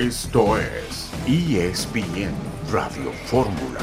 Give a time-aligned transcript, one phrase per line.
[0.00, 2.32] Esto es ESPN
[2.72, 3.80] Radio Fórmula.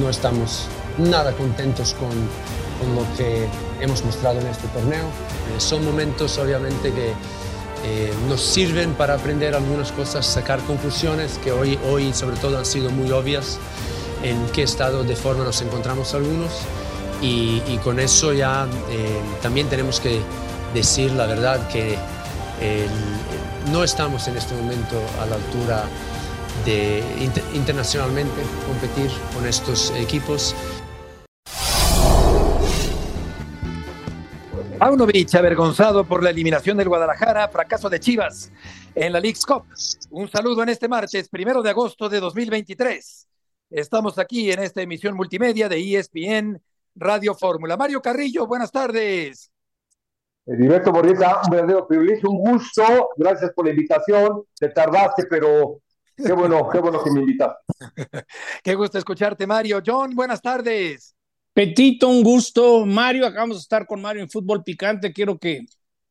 [0.00, 0.66] No estamos
[0.96, 3.46] nada contentos con, con lo que
[3.78, 5.04] hemos mostrado en este torneo.
[5.04, 7.12] Eh, son momentos obviamente que
[7.84, 12.64] eh, nos sirven para aprender algunas cosas, sacar conclusiones que hoy, hoy sobre todo han
[12.64, 13.58] sido muy obvias
[14.22, 16.52] en qué estado de forma nos encontramos algunos
[17.20, 20.20] y, con eso ya eh, también tenemos que
[20.72, 21.98] decir la verdad que
[23.70, 25.84] no estamos en este momento a la altura
[26.64, 30.54] de inter, internacionalmente competir con estos equipos.
[34.84, 38.52] Paunovic avergonzado por la eliminación del Guadalajara, fracaso de Chivas
[38.94, 39.64] en la League's Cup.
[40.10, 43.26] Un saludo en este martes, primero de agosto de 2023.
[43.70, 46.62] Estamos aquí en esta emisión multimedia de ESPN
[46.96, 47.78] Radio Fórmula.
[47.78, 49.50] Mario Carrillo, buenas tardes.
[50.44, 53.08] Directo Borrieta, un verdadero privilegio, un gusto.
[53.16, 54.42] Gracias por la invitación.
[54.54, 55.80] Te tardaste, pero
[56.14, 57.62] qué bueno, qué bueno que me invitaste.
[58.62, 59.80] qué gusto escucharte, Mario.
[59.82, 61.13] John, buenas tardes.
[61.54, 62.84] Petito, un gusto.
[62.84, 65.12] Mario, acabamos de estar con Mario en Fútbol Picante.
[65.12, 65.60] Quiero que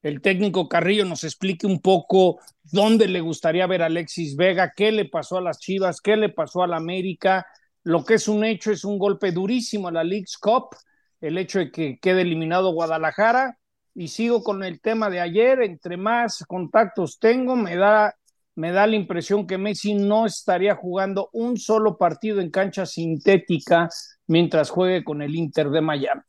[0.02, 4.94] el técnico Carrillo nos explique un poco dónde le gustaría ver a Alexis Vega, qué
[4.94, 7.46] le pasó a las Chivas, qué le pasó a la América.
[7.84, 10.78] Lo que es un hecho es un golpe durísimo a la League's Cup,
[11.20, 13.60] el hecho de que quede eliminado Guadalajara.
[13.94, 18.16] Y sigo con el tema de ayer, entre más contactos tengo, me da,
[18.56, 23.90] me da la impresión que Messi no estaría jugando un solo partido en cancha sintética
[24.28, 26.22] mientras juegue con el Inter de Miami.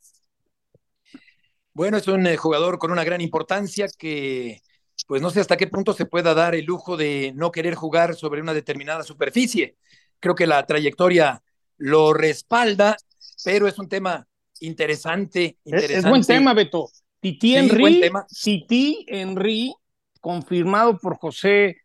[1.73, 4.61] Bueno, es un eh, jugador con una gran importancia que,
[5.07, 8.15] pues no sé hasta qué punto se pueda dar el lujo de no querer jugar
[8.15, 9.77] sobre una determinada superficie.
[10.21, 11.43] Creo que la trayectoria
[11.77, 12.97] lo respalda,
[13.45, 14.27] pero es un tema
[14.61, 15.59] interesante.
[15.65, 15.95] interesante.
[15.95, 16.89] Es, es buen tema, Beto.
[17.21, 18.11] Titi Henry,
[18.43, 19.75] Titi Henry,
[20.21, 21.79] confirmado por José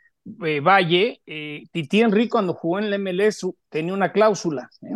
[0.45, 4.69] eh, Valle, eh, Titi Henry cuando jugó en el MLS tenía una cláusula.
[4.81, 4.95] ¿eh?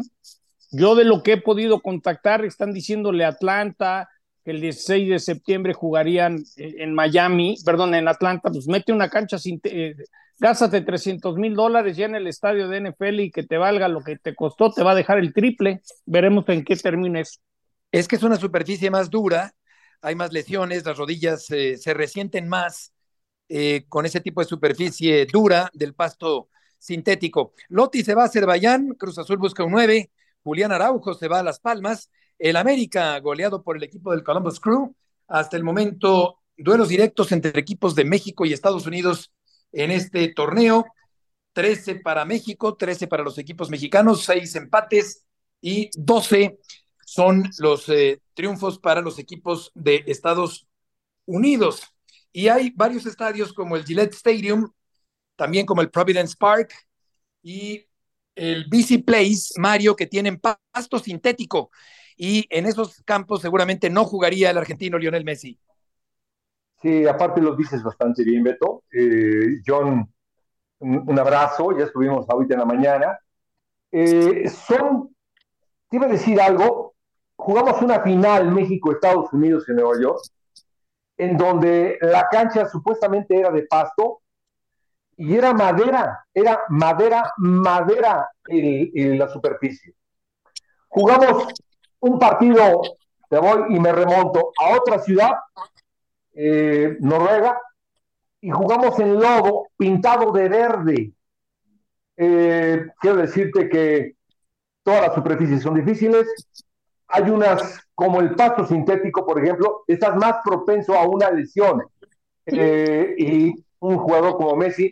[0.71, 4.09] Yo de lo que he podido contactar, están diciéndole Atlanta,
[4.43, 9.37] que el 16 de septiembre jugarían en Miami, perdón, en Atlanta, pues mete una cancha
[9.37, 9.95] sin, eh,
[10.39, 14.01] gástate 300 mil dólares ya en el estadio de NFL y que te valga lo
[14.01, 15.81] que te costó, te va a dejar el triple.
[16.05, 17.39] Veremos en qué termina eso.
[17.91, 19.53] Es que es una superficie más dura,
[20.01, 22.92] hay más lesiones, las rodillas se resienten más
[23.49, 27.53] eh, con ese tipo de superficie dura del pasto sintético.
[27.69, 30.11] Lotti se va a Azerbaiyán, Cruz Azul busca un 9,
[30.43, 34.59] Julián Araujo se va a Las Palmas, el América goleado por el equipo del Columbus
[34.59, 34.95] Crew.
[35.27, 39.31] Hasta el momento, duelos directos entre equipos de México y Estados Unidos
[39.71, 40.85] en este torneo.
[41.53, 45.23] 13 para México, 13 para los equipos mexicanos, 6 empates
[45.61, 46.57] y 12
[47.05, 50.67] son los eh, triunfos para los equipos de Estados
[51.25, 51.83] Unidos.
[52.33, 54.69] Y hay varios estadios como el Gillette Stadium,
[55.37, 56.73] también como el Providence Park
[57.41, 57.85] y
[58.35, 61.69] el BC Place, Mario, que tienen pasto sintético
[62.17, 65.59] y en esos campos seguramente no jugaría el argentino Lionel Messi.
[66.81, 68.83] Sí, aparte lo dices bastante bien, Beto.
[68.91, 70.11] Eh, John,
[70.79, 73.19] un, abrazo, ya estuvimos ahorita en la mañana.
[73.91, 75.15] Eh, son,
[75.89, 76.93] te iba a decir algo,
[77.35, 80.21] jugamos una final México-Estados Unidos en Nueva York,
[81.17, 84.21] en donde la cancha supuestamente era de pasto
[85.15, 89.93] y era madera, era madera, madera el, la superficie.
[90.87, 91.47] Jugamos
[91.99, 92.81] un partido,
[93.29, 95.31] te voy y me remonto a otra ciudad,
[96.33, 97.59] eh, Noruega,
[98.41, 101.13] y jugamos en lodo pintado de verde.
[102.17, 104.15] Eh, quiero decirte que
[104.83, 106.27] todas las superficies son difíciles.
[107.13, 111.83] Hay unas, como el pasto sintético, por ejemplo, estás más propenso a una lesión.
[112.45, 114.89] Eh, y un jugador como Messi,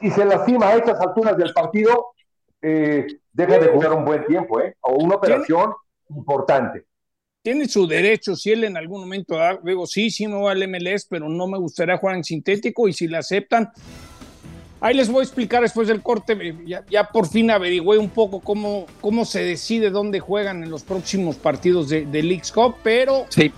[0.00, 2.14] si se lastima a estas alturas del partido,
[2.62, 4.74] eh, deja de jugar un buen tiempo, ¿eh?
[4.80, 5.74] O una operación
[6.08, 6.86] importante.
[7.42, 10.66] Tiene su derecho, si él en algún momento da, digo, sí, sí me voy al
[10.66, 13.70] MLS, pero no me gustaría jugar en sintético y si le aceptan,
[14.84, 18.40] ahí les voy a explicar después del corte, ya, ya por fin averigüé un poco
[18.40, 23.24] cómo, cómo se decide dónde juegan en los próximos partidos de, de League's Cup, pero
[23.30, 23.50] sí.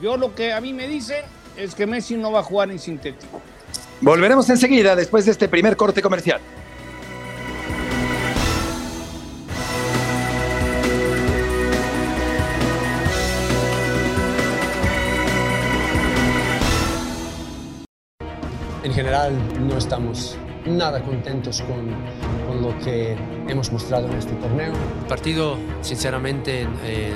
[0.00, 1.24] yo lo que a mí me dicen
[1.56, 3.42] es que Messi no va a jugar en sintético.
[4.00, 6.40] Volveremos enseguida después de este primer corte comercial.
[18.84, 19.32] en general
[19.66, 20.36] no estamos
[20.66, 21.90] nada contentos con,
[22.46, 23.16] con lo que
[23.48, 24.72] hemos mostrado en este torneo.
[24.72, 27.12] El partido, sinceramente, eh,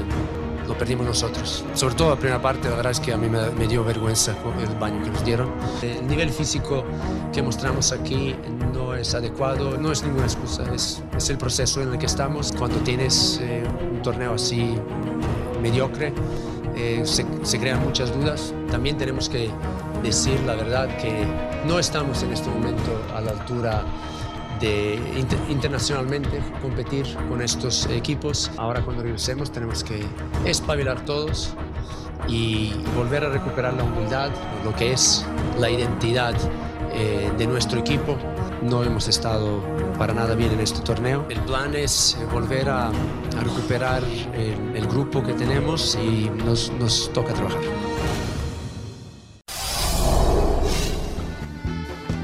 [0.66, 1.64] lo perdimos nosotros.
[1.74, 4.78] Sobre todo la primera parte, la verdad es que a mí me, dio vergüenza el
[4.78, 5.50] baño que nos dieron.
[5.82, 6.84] El nivel físico
[7.32, 8.34] que mostramos aquí
[8.74, 12.52] no es adecuado, no es ninguna excusa, es, es el proceso en el que estamos.
[12.52, 13.62] Cuando tienes eh,
[13.92, 14.78] un torneo así eh,
[15.62, 16.12] mediocre,
[17.04, 18.54] se, crean muchas dudas.
[18.70, 19.50] También tenemos que
[20.02, 21.26] decir la verdad que
[21.66, 23.82] no estamos en este momento a la altura
[24.60, 24.98] de
[25.48, 28.50] internacionalmente competir con estos equipos.
[28.56, 30.04] Ahora cuando regresemos tenemos que
[30.44, 31.54] espabilar todos
[32.26, 34.30] y volver a recuperar la humildad,
[34.64, 35.24] lo que es
[35.58, 36.34] la identidad
[36.92, 38.16] eh, de nuestro equipo.
[38.62, 39.62] No hemos estado
[39.98, 41.24] para nada bien en este torneo.
[41.28, 42.90] El plan es eh, volver a,
[43.40, 44.02] recuperar
[44.34, 47.60] el, el, grupo que tenemos y nos, nos toca trabajar.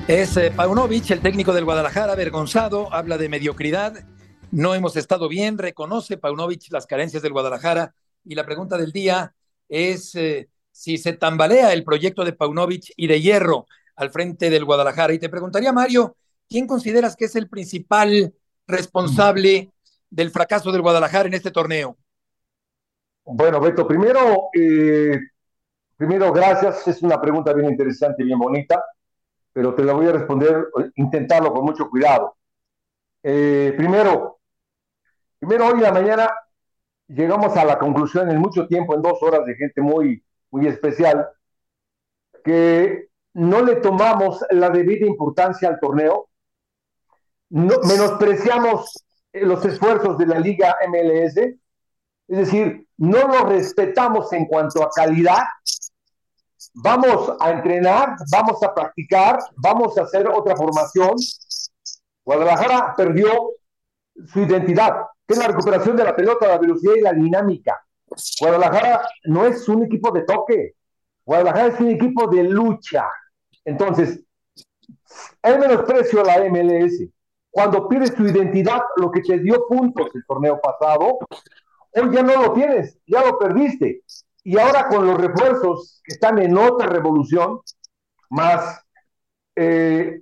[0.06, 4.04] Es eh, Paunovic, el técnico del Guadalajara, avergonzado, habla de mediocridad.
[4.50, 7.94] No hemos estado bien, reconoce Paunovic las carencias del Guadalajara.
[8.22, 9.34] Y la pregunta del día
[9.66, 13.66] es eh, si se tambalea el proyecto de Paunovic y de Hierro
[13.96, 15.14] al frente del Guadalajara.
[15.14, 16.16] Y te preguntaría, Mario,
[16.50, 18.34] ¿quién consideras que es el principal
[18.66, 19.70] responsable
[20.10, 21.96] del fracaso del Guadalajara en este torneo?
[23.24, 25.18] Bueno, Beto, primero, eh,
[25.96, 26.86] primero, gracias.
[26.88, 28.84] Es una pregunta bien interesante, bien bonita
[29.54, 32.36] pero te la voy a responder, intentarlo con mucho cuidado.
[33.22, 34.40] Eh, primero,
[35.38, 36.30] primero hoy en la mañana
[37.06, 41.28] llegamos a la conclusión en mucho tiempo, en dos horas de gente muy, muy especial,
[42.44, 46.28] que no le tomamos la debida importancia al torneo,
[47.50, 54.82] no, menospreciamos los esfuerzos de la Liga MLS, es decir, no lo respetamos en cuanto
[54.82, 55.44] a calidad
[56.72, 61.14] vamos a entrenar, vamos a practicar, vamos a hacer otra formación.
[62.24, 63.50] Guadalajara perdió
[64.26, 67.84] su identidad, que es la recuperación de la pelota, la velocidad y la dinámica.
[68.40, 70.74] Guadalajara no es un equipo de toque,
[71.24, 73.08] Guadalajara es un equipo de lucha.
[73.64, 74.20] Entonces,
[75.42, 77.08] hay menosprecio a la MLS.
[77.50, 81.18] Cuando pierdes tu identidad, lo que te dio puntos el torneo pasado,
[81.92, 84.02] hoy ya no lo tienes, ya lo perdiste.
[84.44, 87.60] Y ahora con los refuerzos que están en otra revolución,
[88.28, 88.84] más
[89.56, 90.20] eh,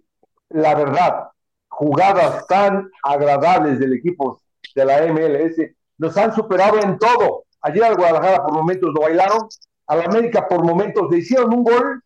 [0.51, 1.29] la verdad,
[1.69, 4.41] jugadas tan agradables del equipo
[4.75, 5.57] de la MLS,
[5.99, 7.45] nos han superado en todo.
[7.63, 9.49] Ayer al Guadalajara por momentos lo bailaron,
[9.87, 12.03] a la América por momentos le hicieron un gol,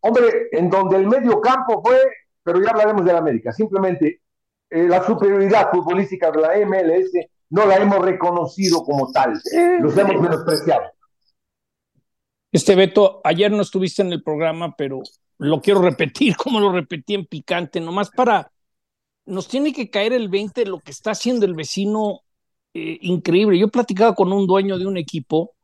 [0.00, 1.98] hombre, en donde el medio campo fue,
[2.42, 4.20] pero ya hablaremos de la América, simplemente
[4.70, 7.10] eh, la superioridad futbolística de la MLS
[7.50, 9.40] no la hemos reconocido como tal,
[9.80, 10.82] los hemos menospreciado.
[12.52, 15.02] Este Beto, ayer no estuviste en el programa, pero
[15.38, 18.50] lo quiero repetir como lo repetí en picante, nomás para,
[19.26, 22.20] nos tiene que caer el 20 de lo que está haciendo el vecino
[22.74, 23.58] eh, increíble.
[23.58, 25.56] Yo he platicado con un dueño de un equipo,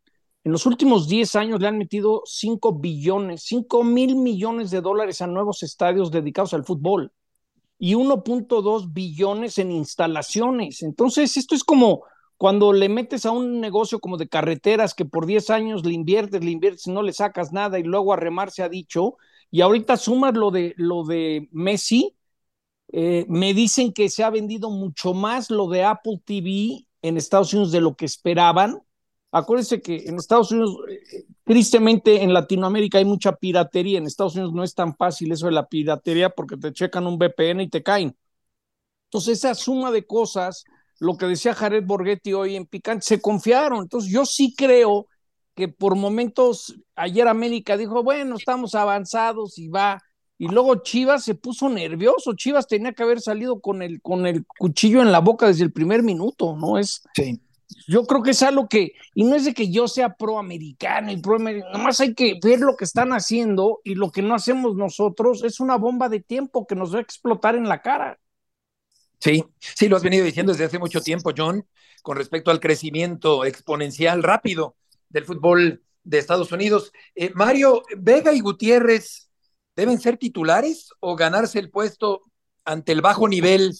[0.44, 5.22] en los últimos 10 años le han metido 5 billones, 5 mil millones de dólares
[5.22, 7.12] a nuevos estadios dedicados al fútbol
[7.78, 10.82] y 1.2 billones en instalaciones.
[10.82, 12.02] Entonces, esto es como
[12.42, 16.42] cuando le metes a un negocio como de carreteras que por 10 años le inviertes,
[16.42, 19.16] le inviertes y no le sacas nada y luego a remar se ha dicho,
[19.48, 22.16] y ahorita sumas lo de, lo de Messi,
[22.88, 27.54] eh, me dicen que se ha vendido mucho más lo de Apple TV en Estados
[27.54, 28.82] Unidos de lo que esperaban.
[29.30, 34.52] Acuérdense que en Estados Unidos, eh, tristemente en Latinoamérica hay mucha piratería, en Estados Unidos
[34.52, 37.84] no es tan fácil eso de la piratería porque te checan un VPN y te
[37.84, 38.16] caen.
[39.04, 40.64] Entonces esa suma de cosas
[41.02, 43.82] lo que decía Jared Borghetti hoy en Picante, se confiaron.
[43.82, 45.08] Entonces yo sí creo
[45.56, 50.00] que por momentos ayer América dijo, bueno, estamos avanzados y va.
[50.38, 52.34] Y luego Chivas se puso nervioso.
[52.34, 55.72] Chivas tenía que haber salido con el, con el cuchillo en la boca desde el
[55.72, 56.78] primer minuto, ¿no?
[56.78, 57.40] Es, sí.
[57.88, 61.16] Yo creo que es algo que, y no es de que yo sea proamericano y
[61.16, 65.42] pro nomás hay que ver lo que están haciendo y lo que no hacemos nosotros
[65.42, 68.20] es una bomba de tiempo que nos va a explotar en la cara.
[69.22, 71.64] Sí, sí, lo has venido diciendo desde hace mucho tiempo, John,
[72.02, 74.74] con respecto al crecimiento exponencial rápido
[75.10, 76.92] del fútbol de Estados Unidos.
[77.14, 79.30] Eh, Mario, ¿Vega y Gutiérrez
[79.76, 82.22] deben ser titulares o ganarse el puesto
[82.64, 83.72] ante el bajo nivel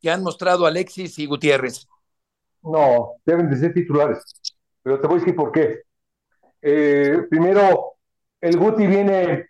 [0.00, 1.88] que han mostrado Alexis y Gutiérrez?
[2.62, 4.22] No, deben de ser titulares,
[4.80, 5.80] pero te voy a decir por qué.
[6.62, 7.94] Eh, primero,
[8.40, 9.48] el Guti viene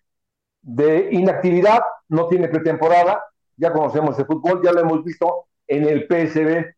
[0.63, 3.23] de inactividad, no tiene pretemporada,
[3.57, 6.75] ya conocemos el fútbol, ya lo hemos visto en el PSB.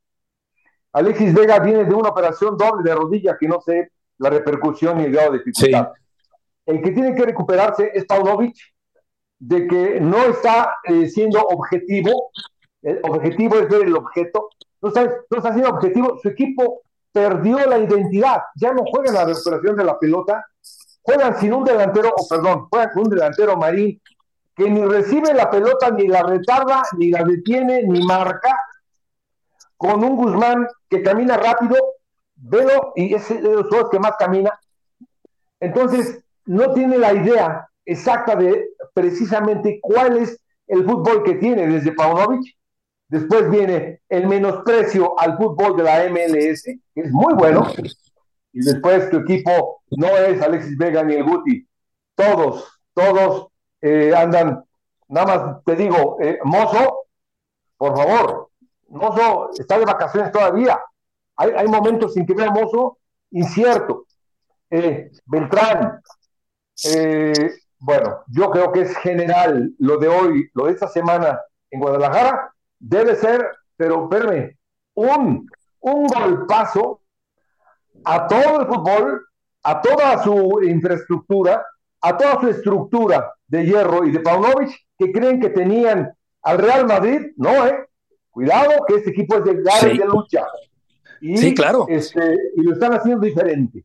[0.92, 5.04] Alexis Vega viene de una operación doble de rodilla que no sé la repercusión y
[5.04, 5.92] el grado de dificultad.
[6.64, 8.56] El que tiene que recuperarse es Paunovic,
[9.38, 12.30] de que no está eh, siendo objetivo,
[12.83, 14.49] el objetivo es ver el objeto,
[14.80, 19.25] no está, no está siendo objetivo, su equipo perdió la identidad, ya no juegan la
[19.25, 20.47] recuperación de la pelota,
[21.02, 24.00] juegan sin un delantero, o perdón, juegan con un delantero marín
[24.56, 28.56] que ni recibe la pelota, ni la retarda, ni la detiene, ni marca,
[29.76, 31.76] con un Guzmán que camina rápido,
[32.36, 34.58] velo, y es de los juegos que más camina.
[35.60, 41.92] Entonces, no tiene la idea exacta de precisamente cuál es el fútbol que tiene desde
[41.92, 42.56] Paunovic.
[43.08, 47.70] Después viene el menosprecio al fútbol de la MLS, que es muy bueno.
[48.52, 51.68] Y después tu equipo no es Alexis Vega ni el Guti.
[52.14, 53.48] Todos, todos
[53.86, 54.64] eh, andan.
[55.08, 57.06] Nada más te digo, eh, Mozo,
[57.76, 58.50] por favor,
[58.88, 60.80] Mozo está de vacaciones todavía.
[61.36, 62.98] Hay, hay momentos en que vea Mozo
[63.30, 64.06] incierto.
[64.70, 66.02] Eh, Beltrán,
[67.78, 71.40] bueno, yo creo que es general lo de hoy, lo de esta semana
[71.70, 74.58] en Guadalajara, debe ser, pero verme,
[74.94, 75.48] un,
[75.80, 77.02] un golpazo
[78.04, 79.28] a todo el fútbol,
[79.62, 81.64] a toda su infraestructura,
[82.00, 86.12] a toda su estructura de hierro y de Paunovic, que creen que tenían
[86.42, 87.86] al Real Madrid, no, eh.
[88.30, 89.98] Cuidado, que este equipo es de sí.
[89.98, 90.44] de lucha.
[91.22, 91.86] Y, sí, claro.
[91.88, 92.20] Este,
[92.54, 93.84] y lo están haciendo diferente.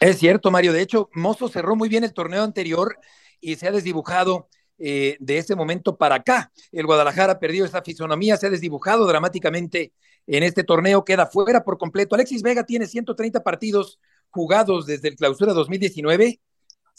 [0.00, 0.72] Es cierto, Mario.
[0.72, 2.96] De hecho, Mozo cerró muy bien el torneo anterior
[3.40, 6.52] y se ha desdibujado eh, de ese momento para acá.
[6.70, 9.92] El Guadalajara perdió esa fisonomía, se ha desdibujado dramáticamente
[10.26, 12.14] en este torneo, queda fuera por completo.
[12.14, 13.98] Alexis Vega tiene 130 partidos
[14.30, 16.40] jugados desde el clausura 2019,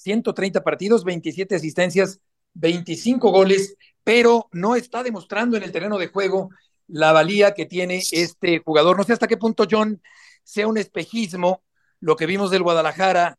[0.01, 2.21] 130 partidos, 27 asistencias,
[2.53, 6.49] 25 goles, pero no está demostrando en el terreno de juego
[6.87, 8.97] la valía que tiene este jugador.
[8.97, 10.01] No sé hasta qué punto, John,
[10.43, 11.63] sea un espejismo
[11.99, 13.37] lo que vimos del Guadalajara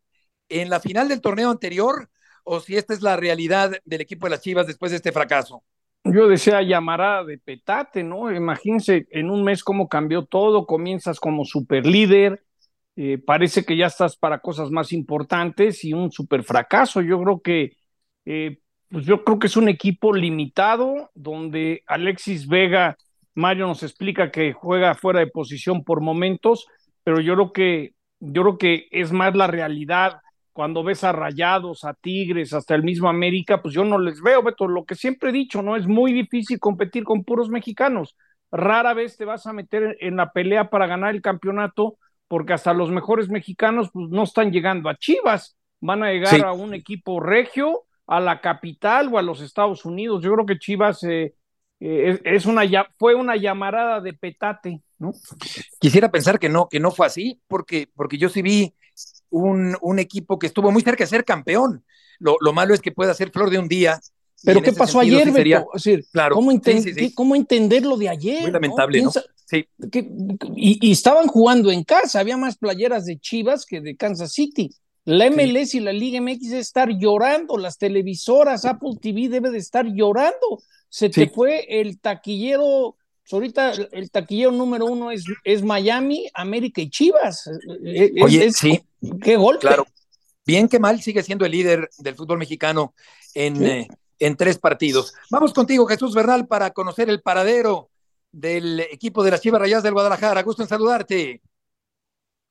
[0.48, 2.08] en la final del torneo anterior
[2.44, 5.62] o si esta es la realidad del equipo de las Chivas después de este fracaso.
[6.04, 8.32] Yo decía llamará de petate, ¿no?
[8.32, 12.42] Imagínense en un mes cómo cambió todo, comienzas como super líder,
[13.02, 17.00] eh, parece que ya estás para cosas más importantes y un super fracaso.
[17.00, 17.72] Yo creo que,
[18.26, 18.58] eh,
[18.90, 22.98] pues yo creo que es un equipo limitado donde Alexis Vega,
[23.34, 26.66] Mario nos explica que juega fuera de posición por momentos,
[27.02, 30.20] pero yo creo que yo creo que es más la realidad
[30.52, 34.42] cuando ves a Rayados, a Tigres, hasta el mismo América, pues yo no les veo,
[34.42, 35.74] Beto, lo que siempre he dicho, ¿no?
[35.74, 38.14] Es muy difícil competir con puros mexicanos.
[38.52, 41.96] Rara vez te vas a meter en la pelea para ganar el campeonato,
[42.30, 46.52] porque hasta los mejores mexicanos pues no están llegando a Chivas, van a llegar a
[46.52, 50.22] un equipo regio, a la capital o a los Estados Unidos.
[50.22, 51.34] Yo creo que Chivas eh,
[51.80, 52.62] eh, es una,
[52.96, 55.12] fue una llamarada de petate, ¿no?
[55.80, 58.76] Quisiera pensar que no, que no fue así, porque, porque yo sí vi
[59.28, 61.84] un, un equipo que estuvo muy cerca de ser campeón.
[62.20, 63.98] Lo, lo malo es que pueda ser flor de un día.
[64.44, 65.70] Pero ¿qué pasó ayer, sí sería, Beto?
[65.74, 68.42] Es decir, claro, ¿cómo, ent sí, sí, ¿cómo, entender lo de ayer?
[68.42, 69.10] Muy lamentable, ¿no?
[69.50, 69.66] Sí.
[69.90, 70.08] Que,
[70.54, 74.70] y, y, estaban jugando en casa, había más playeras de Chivas que de Kansas City.
[75.04, 79.58] La MLS y la Liga MX debe estar llorando, las televisoras, Apple TV debe de
[79.58, 85.62] estar llorando se te fue el taquillero, pues, ahorita el taquillero número uno es, es
[85.62, 87.48] Miami, América y Chivas.
[87.84, 88.82] Es, Oye, sí.
[89.22, 89.60] Qué golpe.
[89.60, 89.86] Claro.
[90.44, 92.92] Bien que mal sigue siendo el líder del fútbol mexicano
[93.34, 93.64] en, sí.
[93.64, 93.88] eh,
[94.18, 95.14] en tres partidos.
[95.30, 97.89] Vamos contigo, Jesús Bernal, para conocer el paradero
[98.32, 100.42] del equipo de las Chivas Rayas del Guadalajara.
[100.42, 101.42] Gusto en saludarte.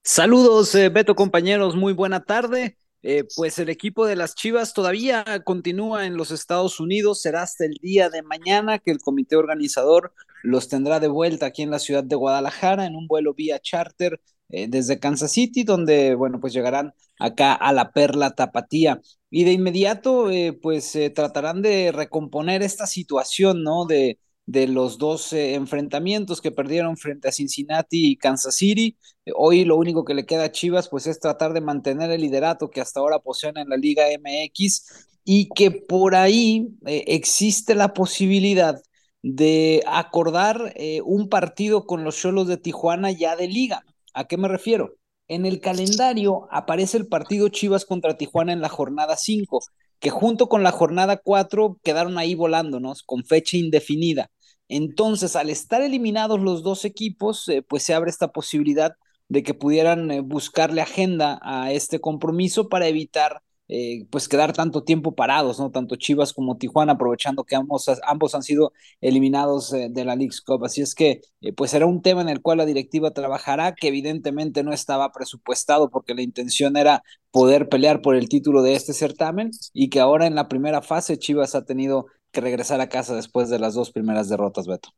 [0.03, 1.75] Saludos, eh, Beto, compañeros.
[1.75, 2.77] Muy buena tarde.
[3.01, 7.63] Eh, pues el equipo de las Chivas todavía continúa en los Estados Unidos, será hasta
[7.65, 11.79] el día de mañana que el comité organizador los tendrá de vuelta aquí en la
[11.79, 14.19] ciudad de Guadalajara en un vuelo vía charter
[14.49, 18.99] eh, desde Kansas City, donde, bueno, pues llegarán acá a la Perla Tapatía.
[19.29, 23.85] Y de inmediato, eh, pues tratarán de recomponer esta situación, ¿no?
[23.85, 28.97] De, de los dos eh, enfrentamientos que perdieron frente a Cincinnati y Kansas City.
[29.35, 32.71] Hoy lo único que le queda a Chivas pues es tratar de mantener el liderato
[32.71, 37.93] que hasta ahora poseen en la Liga MX y que por ahí eh, existe la
[37.93, 38.81] posibilidad
[39.21, 43.83] de acordar eh, un partido con los Cholos de Tijuana ya de liga.
[44.15, 44.95] ¿A qué me refiero?
[45.27, 49.59] En el calendario aparece el partido Chivas contra Tijuana en la jornada 5,
[49.99, 54.31] que junto con la jornada 4 quedaron ahí volándonos con fecha indefinida.
[54.69, 58.95] Entonces, al estar eliminados los dos equipos, eh, pues se abre esta posibilidad
[59.27, 64.83] de que pudieran eh, buscarle agenda a este compromiso para evitar eh, pues quedar tanto
[64.83, 65.69] tiempo parados, ¿no?
[65.71, 70.65] Tanto Chivas como Tijuana, aprovechando que ambos, ambos han sido eliminados de la League's Cup.
[70.65, 71.21] Así es que,
[71.55, 75.91] pues será un tema en el cual la directiva trabajará, que evidentemente no estaba presupuestado
[75.91, 80.25] porque la intención era poder pelear por el título de este certamen y que ahora
[80.25, 83.91] en la primera fase Chivas ha tenido que regresar a casa después de las dos
[83.91, 84.89] primeras derrotas, Beto.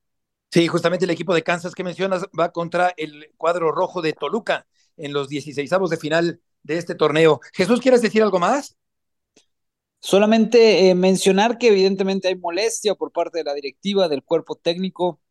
[0.51, 4.67] Sí, justamente el equipo de Kansas que mencionas va contra el cuadro rojo de Toluca
[4.97, 7.39] en los 16 de final de este torneo.
[7.53, 8.75] Jesús, ¿quieres decir algo más?
[9.99, 15.21] Solamente eh, mencionar que evidentemente hay molestia por parte de la directiva, del cuerpo técnico,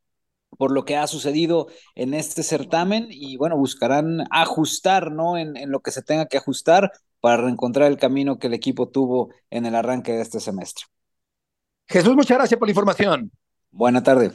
[0.57, 5.37] por lo que ha sucedido en este certamen y bueno, buscarán ajustar, ¿no?
[5.37, 8.89] En, en lo que se tenga que ajustar para reencontrar el camino que el equipo
[8.89, 10.87] tuvo en el arranque de este semestre.
[11.91, 13.33] Jesús, muchas gracias por la información.
[13.73, 14.31] Buena tarde.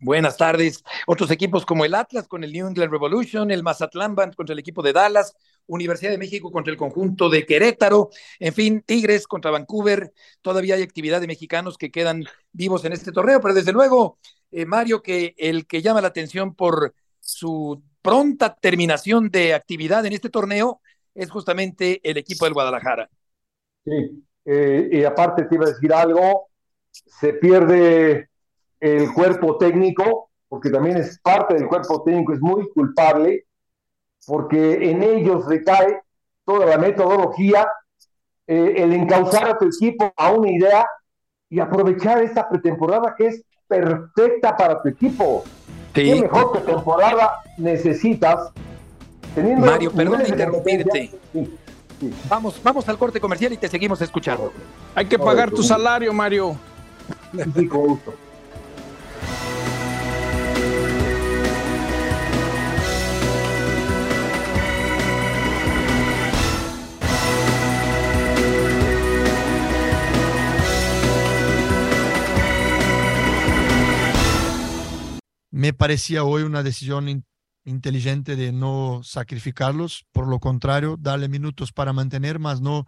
[0.00, 0.82] Buenas tardes.
[1.06, 4.58] Otros equipos como el Atlas con el New England Revolution, el Mazatlán Band contra el
[4.58, 5.36] equipo de Dallas,
[5.68, 10.12] Universidad de México contra el conjunto de Querétaro, en fin, Tigres contra Vancouver.
[10.42, 14.18] Todavía hay actividad de mexicanos que quedan vivos en este torneo, pero desde luego,
[14.50, 20.14] eh, Mario, que el que llama la atención por su pronta terminación de actividad en
[20.14, 20.80] este torneo
[21.14, 23.08] es justamente el equipo del Guadalajara.
[23.84, 26.47] Sí, eh, y aparte te iba a decir algo,
[26.92, 28.28] se pierde
[28.80, 33.46] el cuerpo técnico, porque también es parte del cuerpo técnico, es muy culpable,
[34.26, 36.00] porque en ellos recae
[36.44, 37.68] toda la metodología,
[38.46, 40.86] eh, el encauzar a tu equipo a una idea
[41.50, 45.44] y aprovechar esta pretemporada que es perfecta para tu equipo.
[45.92, 48.50] ¿Qué mejor pretemporada necesitas?
[49.34, 51.10] Teniendo Mario, perdón interrumpirte.
[52.28, 54.52] Vamos, vamos al corte comercial y te seguimos escuchando.
[54.94, 56.56] Hay que pagar tu salario, Mario.
[75.50, 77.24] Me parecía hoy una decisión
[77.64, 82.86] inteligente de no sacrificarlos, por lo contrario, darle minutos para mantener, más no,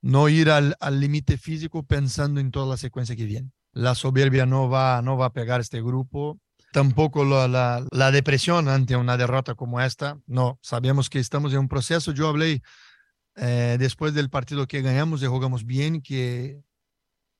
[0.00, 3.52] no ir al límite físico pensando en toda la secuencia que viene.
[3.78, 6.40] La soberbia no va, no va a pegar este grupo,
[6.72, 10.18] tampoco la, la, depresión ante una derrota como esta.
[10.26, 12.10] No, sabemos que estamos en un proceso.
[12.10, 12.60] Yo hablé
[13.36, 16.60] eh, después del partido que ganamos y jugamos bien, que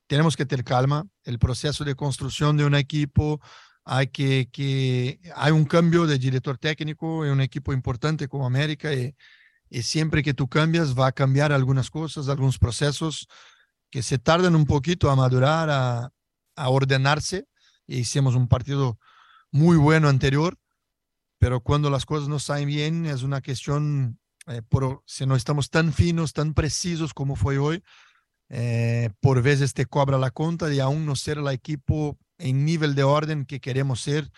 [0.07, 1.05] tenemos que tener calma.
[1.25, 3.41] El proceso de construcción de un equipo
[3.83, 8.93] hay que, que hay un cambio de director técnico en un equipo importante como América
[8.93, 9.13] y,
[9.69, 13.27] y, siempre que tú cambias va a cambiar algunas cosas, algunos procesos
[13.89, 16.13] que se tardan un poquito a madurar, a,
[16.59, 17.47] a ordenarse.
[17.87, 18.99] Y hicimos un partido
[19.51, 20.57] muy bueno anterior,
[21.39, 25.69] pero cuando las cosas no salen bien es una cuestión, eh, por, si no estamos
[25.69, 27.83] tan finos, tan precisos como fue hoy,
[28.49, 32.93] eh, por veces te cobra la cuenta de aún no ser el equipo en nivel
[32.93, 34.29] de orden que queremos ser.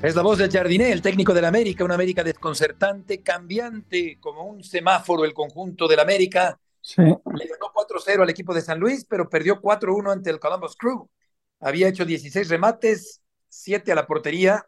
[0.00, 4.62] Es la voz del Jardiné, el técnico del América, una América desconcertante, cambiante, como un
[4.62, 6.58] semáforo el conjunto del América.
[6.80, 7.02] Sí.
[7.02, 11.08] Le ganó 4-0 al equipo de San Luis, pero perdió 4-1 ante el Columbus Crew.
[11.60, 14.66] Había hecho 16 remates, 7 a la portería,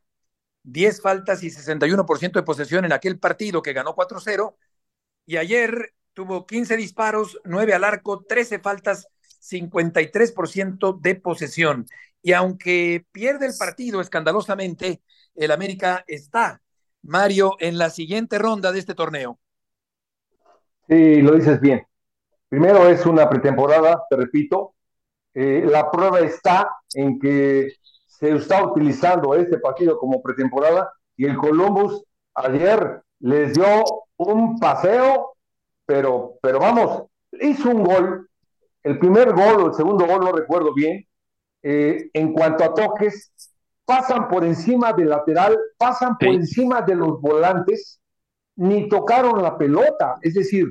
[0.62, 4.56] 10 faltas y 61% de posesión en aquel partido que ganó 4-0.
[5.26, 9.08] Y ayer tuvo 15 disparos, 9 al arco, 13 faltas
[9.40, 11.86] 53% de posesión.
[12.22, 15.02] Y aunque pierde el partido escandalosamente,
[15.34, 16.60] el América está,
[17.02, 19.38] Mario, en la siguiente ronda de este torneo.
[20.88, 21.86] Sí, lo dices bien.
[22.50, 24.74] Primero es una pretemporada, te repito.
[25.32, 27.74] Eh, la prueba está en que
[28.06, 32.02] se está utilizando este partido como pretemporada y el Columbus
[32.34, 33.84] ayer les dio
[34.16, 35.36] un paseo,
[35.86, 37.04] pero, pero vamos,
[37.40, 38.28] hizo un gol.
[38.82, 41.06] El primer gol o el segundo gol, no recuerdo bien,
[41.62, 43.32] eh, en cuanto a toques,
[43.84, 48.00] pasan por encima del lateral, pasan por encima de los volantes,
[48.56, 50.68] ni tocaron la pelota, es decir,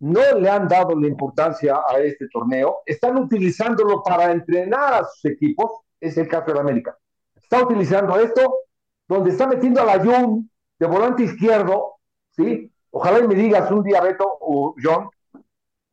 [0.00, 5.24] no le han dado la importancia a este torneo, están utilizándolo para entrenar a sus
[5.24, 6.96] equipos, es el caso de América.
[7.34, 8.60] Está utilizando esto,
[9.08, 11.94] donde está metiendo a la de volante izquierdo,
[12.30, 12.70] ¿sí?
[12.90, 15.08] Ojalá me digas un día, Beto o John,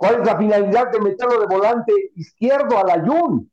[0.04, 3.50] ¿Cuál es la finalidad de meterlo de volante izquierdo al Ayun?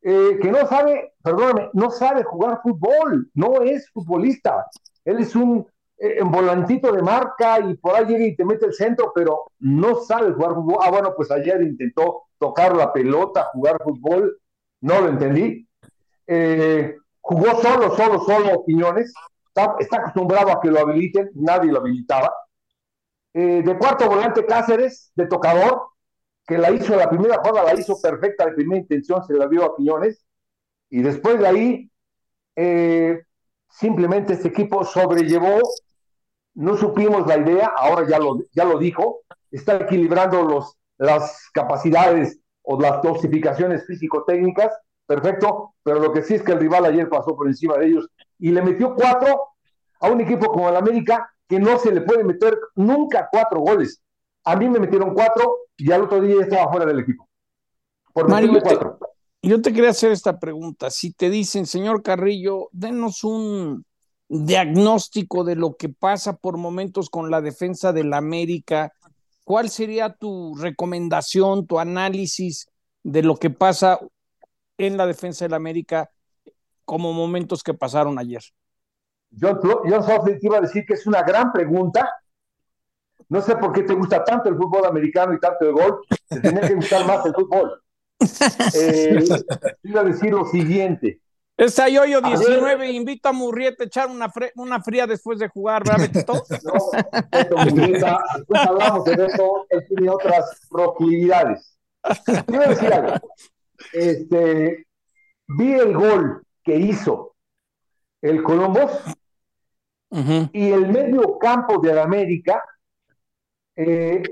[0.00, 4.66] Eh, que no sabe, perdóname, no sabe jugar fútbol, no es futbolista.
[5.04, 5.66] Él es un,
[6.04, 9.94] eh, volantito de marca y por ahí llega y te mete el centro, pero no
[9.94, 10.78] sabe jugar fútbol.
[10.80, 14.36] Ah, bueno, pues ayer intentó tocar la pelota, jugar fútbol,
[14.80, 15.64] no lo entendí.
[16.26, 19.14] Eh, jugó solo, solo, solo Quiñones.
[19.78, 22.32] está acostumbrado a que lo habiliten, nadie lo habilitaba.
[23.32, 25.82] Eh, de cuarto volante Cáceres, de tocador,
[26.44, 29.64] que la hizo la primera jugada, la hizo perfecta de primera intención, se la dio
[29.64, 30.26] a Quiñones.
[30.90, 31.90] Y después de ahí,
[33.70, 35.60] simplemente este equipo sobrellevó,
[36.54, 42.38] no supimos la idea, ahora ya lo, ya lo dijo, está equilibrando los, las capacidades
[42.62, 44.72] o las dosificaciones físico-técnicas,
[45.06, 48.08] perfecto, pero lo que sí es que el rival ayer pasó por encima de ellos
[48.38, 49.48] y le metió cuatro
[50.00, 54.00] a un equipo como el América que no se le puede meter nunca cuatro goles.
[54.44, 57.28] A mí me metieron cuatro y al otro día estaba fuera del equipo.
[58.12, 58.98] Por Mario, cuatro.
[59.42, 60.90] yo te quería hacer esta pregunta.
[60.90, 63.84] Si te dicen, señor Carrillo, denos un
[64.32, 68.94] diagnóstico de lo que pasa por momentos con la defensa del América,
[69.44, 72.66] ¿cuál sería tu recomendación, tu análisis
[73.02, 74.00] de lo que pasa
[74.78, 76.10] en la defensa del América
[76.86, 78.42] como momentos que pasaron ayer?
[79.30, 82.10] Yo, yo te iba a decir que es una gran pregunta.
[83.28, 86.06] No sé por qué te gusta tanto el fútbol americano y tanto el golf.
[86.28, 87.78] Te tenía que gustar más el fútbol.
[88.74, 89.24] Eh,
[89.82, 91.21] iba a decir lo siguiente.
[91.56, 96.08] Esta Yoyo 19 invito a Murrieta a echar una, una fría después de jugar, ¿verdad,
[96.08, 96.42] Betito?
[96.64, 101.78] No, Murrieta, después hablamos de eso, él tiene otras proclividades.
[102.46, 103.14] Quiero decir algo.
[103.92, 104.86] Este,
[105.48, 107.34] vi el gol que hizo
[108.22, 108.90] el Columbus
[110.52, 112.62] y el medio campo de la América,
[113.76, 114.22] eh,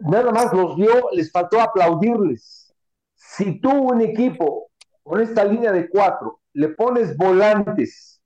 [0.00, 2.72] nada más los vio, les faltó aplaudirles.
[3.14, 4.70] Si tú un equipo
[5.02, 8.20] con esta línea de cuatro le pones volantes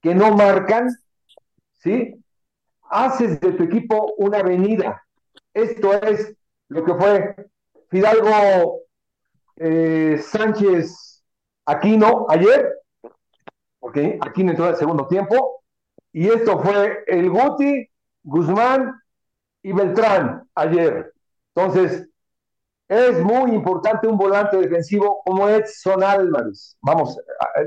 [0.00, 0.88] que no marcan,
[1.72, 2.14] ¿sí?
[2.90, 5.02] Haces de tu equipo una avenida.
[5.52, 6.34] Esto es
[6.68, 7.36] lo que fue
[7.88, 8.80] Fidalgo
[9.56, 11.22] eh, Sánchez
[11.66, 12.70] Aquino ayer,
[13.78, 15.62] porque Aquino entró el segundo tiempo,
[16.12, 17.88] y esto fue el Guti,
[18.22, 19.00] Guzmán
[19.62, 21.12] y Beltrán ayer.
[21.54, 22.08] Entonces,
[22.88, 26.76] es muy importante un volante defensivo como Edson Álvarez.
[26.80, 27.18] Vamos,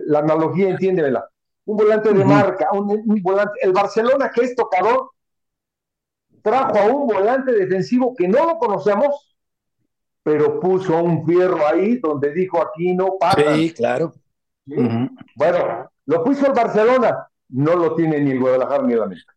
[0.05, 1.27] la analogía entiéndemela.
[1.65, 3.59] Un volante de marca, un, volante.
[3.61, 5.11] El Barcelona, que es tocador,
[6.41, 9.35] trajo a un volante defensivo que no lo conocemos,
[10.23, 13.55] pero puso un fierro ahí donde dijo aquí no pasa.
[13.55, 14.13] Sí, claro.
[15.35, 19.36] Bueno, lo puso el Barcelona, no lo tiene ni el Guadalajara ni el América.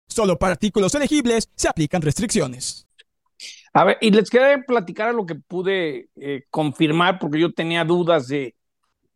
[0.11, 2.85] Solo para artículos elegibles se aplican restricciones.
[3.73, 7.85] A ver, y les quería platicar a lo que pude eh, confirmar, porque yo tenía
[7.85, 8.55] dudas de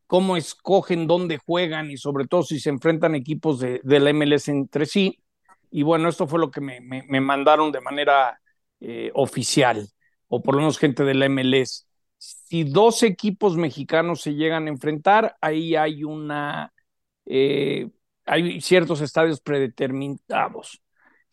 [0.08, 4.86] cómo escogen dónde juegan y sobre todo si se enfrentan equipos de, la MLS entre
[4.86, 5.22] sí.
[5.70, 6.80] Y bueno, esto fue lo que me,
[7.20, 8.40] mandaron de manera
[8.80, 9.90] eh, oficial,
[10.30, 11.88] o por lo menos gente de la MLS.
[12.18, 16.72] Si dos equipos mexicanos se llegan a enfrentar, ahí hay una,
[17.26, 17.90] eh,
[18.26, 20.82] hay ciertos estadios predeterminados.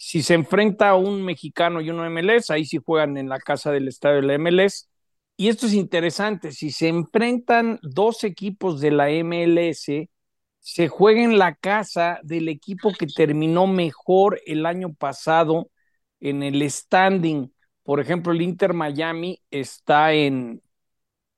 [0.05, 3.71] Si se enfrenta a un mexicano y uno MLS, ahí sí juegan en la casa
[3.71, 4.89] del estadio de la MLS.
[5.37, 10.09] Y esto es interesante, si se enfrentan dos equipos de la MLS,
[10.59, 15.71] se juega en la casa del equipo que terminó mejor el año pasado
[16.19, 17.55] en el standing.
[17.85, 20.61] Por ejemplo, el Inter Miami está en,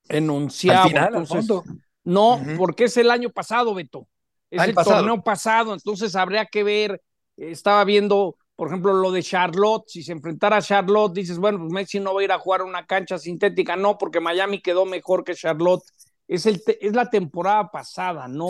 [0.08, 0.26] en
[2.02, 4.08] no, porque es el año pasado, Beto.
[4.50, 7.02] Es ah, el, torneo pasado, entonces habría que ver.
[7.36, 11.72] Estaba viendo por ejemplo, lo de Charlotte, si se enfrentara a Charlotte, dices, bueno, pues
[11.72, 15.24] Messi no va a ir a jugar una cancha sintética, no, porque Miami quedó mejor
[15.24, 15.82] que Charlotte.
[16.28, 18.48] Es, el es la temporada pasada, ¿no?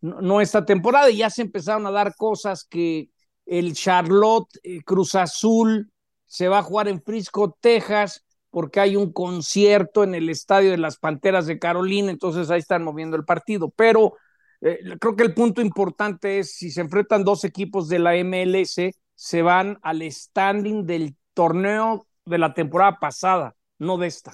[0.00, 3.10] no, esta temporada, y ya se empezaron a dar cosas que
[3.46, 5.90] el Charlotte eh, Cruz Azul
[6.26, 10.78] se va a jugar en Frisco, Texas, porque hay un concierto en el estadio de
[10.78, 13.70] las Panteras de Carolina, entonces ahí están moviendo el partido.
[13.76, 14.14] Pero
[14.60, 18.76] eh, creo que el punto importante es si se enfrentan dos equipos de la MLS,
[19.22, 24.32] se van al standing del torneo de la temporada pasada, no de esta.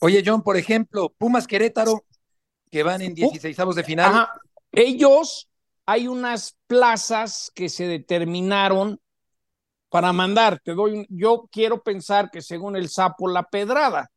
[0.00, 2.06] Oye, John, por ejemplo, Pumas Querétaro,
[2.70, 4.10] que van en 16 de final.
[4.10, 4.32] Ajá.
[4.72, 5.50] Ellos,
[5.84, 8.98] hay unas plazas que se determinaron
[9.90, 10.58] para mandar.
[10.64, 14.10] Te doy, un- yo quiero pensar que según el sapo la pedrada.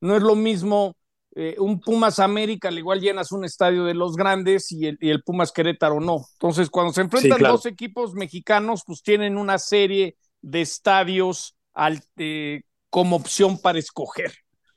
[0.00, 0.96] No es lo mismo
[1.34, 5.10] eh, un Pumas América, al igual llenas un estadio de los grandes y el, y
[5.10, 6.24] el Pumas Querétaro no.
[6.34, 7.54] Entonces, cuando se enfrentan claro.
[7.54, 14.32] dos equipos mexicanos, pues tienen una serie de estadios al- eh, como opción para escoger,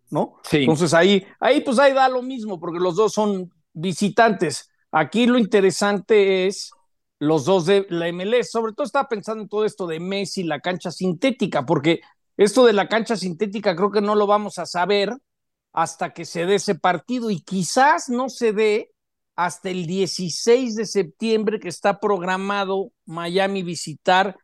[0.10, 0.39] ¿no?
[0.43, 0.58] Sí.
[0.58, 4.70] Entonces ahí, ahí pues ahí da lo mismo, porque los dos son visitantes.
[4.91, 6.72] Aquí lo interesante es
[7.20, 10.60] los dos de la MLS, sobre todo estaba pensando en todo esto de Messi, la
[10.60, 12.02] cancha sintética, porque
[12.38, 15.13] esto de la cancha sintética creo que no lo vamos a saber
[15.78, 18.92] hasta que se dé ese partido y quizás no se dé
[19.36, 24.36] hasta el 16 de septiembre que está programado Miami visitar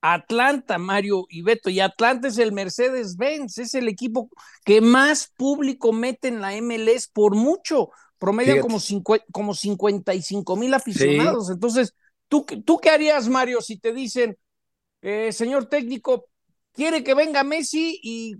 [0.00, 1.70] Atlanta, Mario y Beto.
[1.70, 4.30] Y Atlanta es el Mercedes-Benz, es el equipo
[4.64, 7.90] que más público mete en la MLS por mucho.
[8.18, 8.68] Promedian Fíjate.
[8.68, 11.50] como, cincu- como 55 mil aficionados.
[11.50, 11.94] Entonces,
[12.26, 14.36] ¿tú, qué- ¿tú qué harías, Mario, si te dicen,
[15.02, 16.29] eh, señor técnico,
[16.72, 18.36] quiere que venga Messi y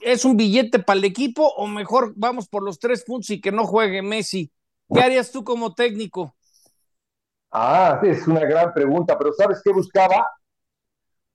[0.00, 3.52] es un billete para el equipo o mejor vamos por los tres puntos y que
[3.52, 4.50] no juegue Messi?
[4.92, 6.34] ¿Qué harías tú como técnico?
[7.50, 10.26] Ah, es una gran pregunta, pero ¿sabes qué buscaba?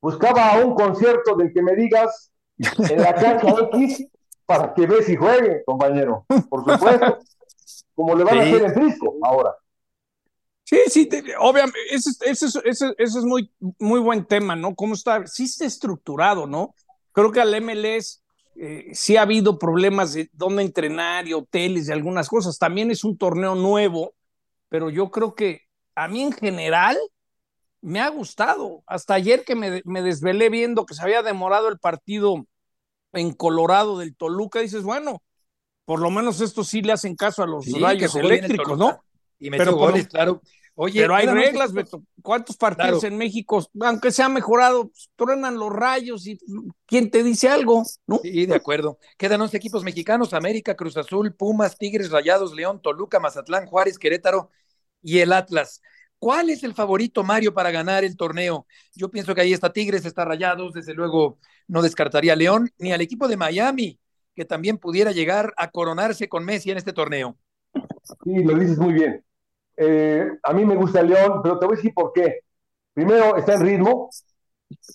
[0.02, 4.08] Buscaba un concierto del que me digas en la cancha X
[4.46, 6.26] para que Messi juegue, compañero.
[6.50, 7.20] Por supuesto.
[7.96, 9.56] Como le van a hacer en Frisco ahora.
[10.72, 14.56] Sí, sí, te- obviamente, ese, es- ese, es- ese- ese es muy, muy buen tema,
[14.56, 14.74] ¿no?
[14.74, 15.28] ¿Cómo está?
[15.28, 16.74] Sí está estructurado, ¿no?
[17.12, 18.20] Creo que al MLS
[18.56, 22.58] eh, sí ha habido problemas de dónde entrenar y hoteles y algunas cosas.
[22.58, 24.14] También es un torneo nuevo,
[24.70, 25.64] pero yo creo que
[25.96, 26.98] a mí en general
[27.82, 28.84] me ha gustado.
[28.88, 32.46] Hasta ayer que me, me desvelé viendo que se había demorado el partido
[33.14, 35.22] en Colorado del Toluca, dices, bueno,
[35.86, 38.78] por lo menos esto sí le hacen caso a los Sí, rayos el eléctricos.
[38.78, 39.04] ¿no?
[39.40, 40.42] Y metió Pero goles, claro.
[40.76, 41.74] Oye, Pero hay reglas.
[41.74, 42.04] Beto.
[42.22, 43.14] ¿Cuántos partidos Claro.
[43.14, 46.38] en México, aunque se ha mejorado, pues, truenan los rayos y
[46.86, 47.84] quién te dice algo?
[48.08, 48.20] ¿No?
[48.24, 48.98] Sí, de acuerdo.
[49.18, 54.50] Quedan 11 equipos mexicanos, América, Cruz Azul, Pumas, Tigres, Rayados, León, Toluca, Mazatlán, Juárez, Querétaro
[55.02, 55.82] y el Atlas.
[56.20, 58.68] ¿Cuál es el favorito, Mario, para ganar el torneo?
[58.96, 62.92] Yo pienso que ahí está Tigres, está Rayados, desde luego no descartaría a León, ni
[62.92, 64.00] al equipo de Miami,
[64.36, 67.38] que también pudiera llegar a coronarse con Messi en este torneo.
[68.24, 69.24] Sí, lo dices muy bien.
[69.78, 72.42] Eh, a mí me gusta el León, pero te voy a decir por qué.
[72.94, 74.10] Primero, está en ritmo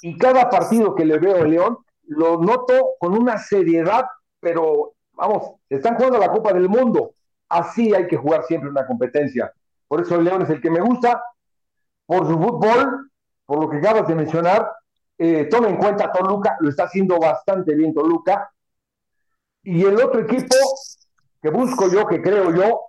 [0.03, 4.05] y cada partido que le veo a León lo noto con una seriedad,
[4.41, 7.15] pero vamos, están jugando la Copa del Mundo.
[7.49, 9.53] Así hay que jugar siempre una competencia.
[9.89, 11.23] Por eso el León es el que me gusta,
[12.05, 13.11] por su fútbol,
[13.45, 14.71] por lo que acabas de mencionar.
[15.19, 18.53] Eh, toma en cuenta Toluca, lo está haciendo bastante bien Toluca.
[19.63, 20.55] Y el otro equipo
[21.43, 22.81] que busco yo, que creo yo,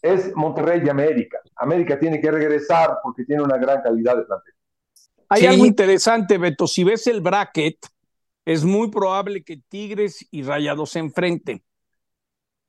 [0.00, 1.38] es Monterrey y América.
[1.56, 4.54] América tiene que regresar porque tiene una gran calidad de plantel.
[5.28, 5.46] Hay Sí.
[5.46, 6.66] algo interesante, Beto.
[6.66, 7.78] Si ves el bracket,
[8.44, 11.62] es muy probable que Tigres y Rayados se enfrenten.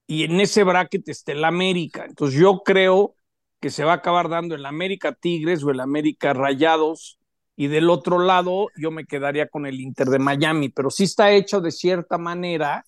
[0.08, 2.06] Y en ese bracket está el América.
[2.06, 3.15] Entonces yo creo
[3.60, 7.19] que se va a acabar dando el América Tigres o el América Rayados.
[7.56, 10.69] Y del otro lado, yo me quedaría con el Inter de Miami.
[10.69, 12.84] Pero sí está hecho de cierta manera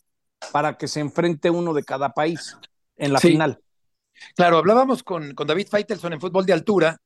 [0.51, 2.57] para que se enfrente uno de cada país
[2.97, 3.29] en la Sí.
[3.29, 3.59] final.
[4.35, 7.01] Claro, hablábamos con, con David Feitelson en Fútbol de Altura,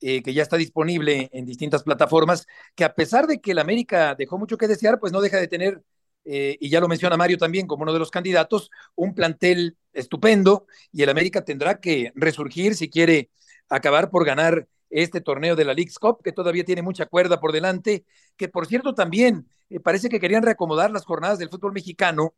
[0.00, 4.14] eh, que ya está disponible en distintas plataformas, que a pesar de que el América
[4.14, 5.82] dejó mucho que desear, pues no deja de tener,
[6.24, 10.66] eh, y ya lo menciona Mario también como uno de los candidatos, un plantel estupendo
[10.92, 13.30] y el América tendrá que resurgir si quiere
[13.68, 17.52] acabar por ganar este torneo de la League's Cup, que todavía tiene mucha cuerda por
[17.52, 18.04] delante,
[18.36, 22.34] que por cierto también eh, parece que querían reacomodar las jornadas del fútbol mexicano,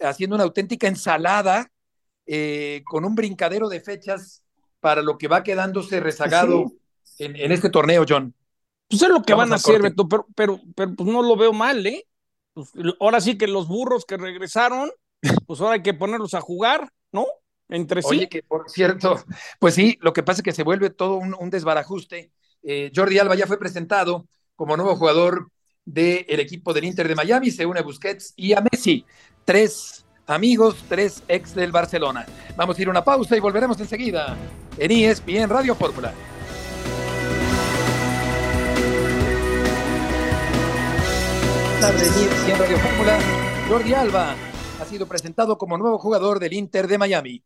[0.00, 1.70] haciendo una auténtica ensalada
[2.26, 4.42] eh, con un brincadero de fechas
[4.80, 6.72] para lo que va quedándose rezagado
[7.18, 8.34] en, en este torneo, John.
[8.88, 9.82] Pues es lo que Vamos van a hacer.
[9.82, 12.06] Beto, pero, pero, pero pues no lo veo mal, ¿eh?
[12.52, 14.90] Pues, ahora sí que los burros que regresaron,
[15.46, 17.26] pues ahora hay que ponerlos a jugar, ¿no?
[17.68, 18.08] Entre sí.
[18.08, 19.22] Oye, que por cierto,
[19.60, 22.32] pues sí, lo que pasa es que se vuelve todo un, un desbarajuste.
[22.62, 25.50] Eh, Jordi Alba ya fue presentado como nuevo jugador
[25.84, 29.04] del equipo del Inter de Miami, se une a Busquets y a Messi.
[29.44, 32.24] Tres amigos, tres ex del Barcelona.
[32.56, 34.36] Vamos a ir a una pausa y volveremos enseguida
[34.78, 36.12] en E ESPN Radio Fórmula.
[41.80, 43.18] Tarde en ESPN Radio Fórmula,
[43.68, 44.34] Jordi Alba
[44.80, 47.42] ha sido presentado como nuevo jugador del Inter de Miami.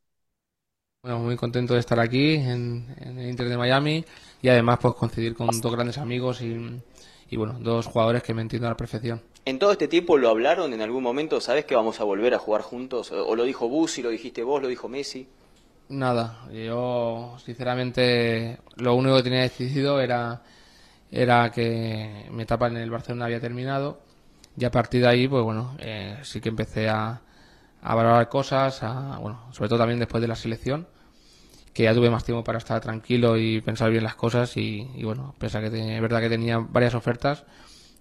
[1.03, 4.05] Bueno, muy contento de estar aquí en, en el Inter de Miami
[4.43, 6.83] y además pues coincidir con dos grandes amigos y,
[7.31, 9.23] y bueno, dos jugadores que me entiendo a la perfección.
[9.47, 12.39] En todo este tiempo lo hablaron en algún momento, ¿sabes que vamos a volver a
[12.39, 13.13] jugar juntos?
[13.13, 15.29] O lo dijo Busi, lo dijiste vos, lo dijo Messi.
[15.91, 20.43] Nada, yo sinceramente lo único que tenía decidido era,
[21.11, 24.01] era que mi etapa en el Barcelona había terminado
[24.57, 27.21] y a partir de ahí, pues bueno, eh, sí que empecé a,
[27.83, 30.87] a valorar cosas, a, bueno, sobre todo también después de la selección,
[31.75, 35.35] que ya tuve más tiempo para estar tranquilo y pensar bien las cosas y, bueno,
[35.39, 37.45] pese que es verdad que tenía varias ofertas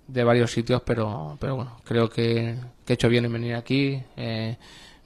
[0.07, 2.55] de varios sitios, pero, pero bueno, creo que,
[2.87, 4.01] he hecho bien en venir aquí.
[4.17, 4.57] Eh,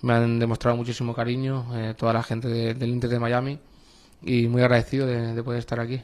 [0.02, 3.60] me han demostrado muchísimo cariño eh, toda la gente del Inter de Miami
[4.22, 6.02] y muy agradecido de, poder estar aquí.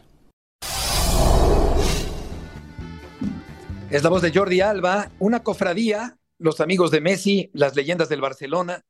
[3.89, 8.21] Es la voz de Jordi Alba, una cofradía, los amigos de Messi, las leyendas del
[8.21, 8.83] Barcelona.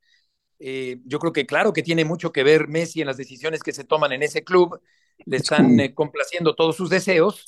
[0.59, 3.73] Eh, yo creo que claro que tiene mucho que ver Messi en las decisiones que
[3.73, 4.79] se toman en ese club.
[5.25, 7.43] Le están eh, complaciendo todos sus deseos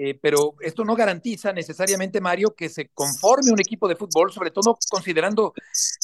[0.00, 4.52] eh, pero esto no garantiza necesariamente, Mario, que se conforme un equipo de fútbol, sobre
[4.52, 5.52] todo considerando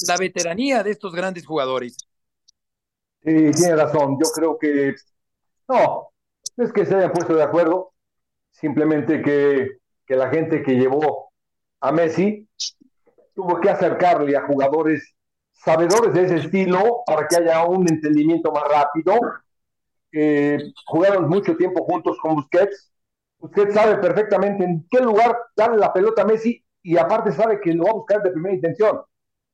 [0.08, 1.96] la veteranía de estos grandes jugadores.
[3.22, 4.18] Sí, tiene razón.
[4.20, 4.96] Yo creo que
[5.68, 6.08] no,
[6.56, 7.92] es que se hayan puesto de acuerdo,
[8.50, 11.30] simplemente que, que la gente que llevó
[11.78, 12.48] a Messi
[13.32, 15.14] tuvo que acercarle a jugadores
[15.52, 19.14] sabedores de ese estilo para que haya un entendimiento más rápido.
[20.10, 22.90] Eh, jugaron mucho tiempo juntos con Busquets,
[23.44, 27.74] usted sabe perfectamente en qué lugar darle la pelota a Messi y aparte sabe que
[27.74, 29.00] lo va a buscar de primera intención.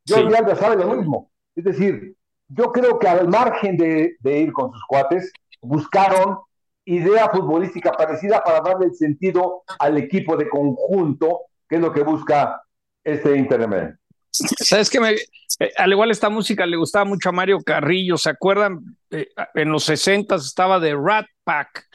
[0.09, 1.31] Jordi Alba sabe lo mismo.
[1.57, 2.15] Es decir,
[2.49, 6.39] yo creo que al margen de, ir con sus cuates, buscaron
[6.85, 12.03] idea futbolística parecida para darle el sentido al equipo de conjunto, que es lo que
[12.03, 12.63] busca
[13.05, 13.97] este Inter
[14.31, 18.97] Sabes que eh, al igual esta música le gustaba mucho a Mario Carrillo, ¿se acuerdan?
[19.11, 21.87] Eh, en los 60 estaba de Rat Pack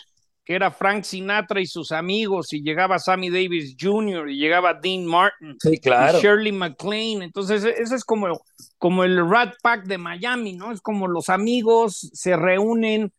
[0.46, 5.04] que era Frank Sinatra y sus amigos, y llegaba Sammy Davis Jr., y llegaba Dean
[5.04, 5.80] Martin, y
[6.22, 7.24] Shirley MacLaine.
[7.24, 8.40] Entonces, e-, ese es como,
[8.78, 10.72] como el Rat Pack de Miami, ¿no?
[10.72, 13.12] Es como los amigos se reúnen,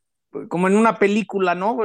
[0.49, 1.77] como en una película, ¿no?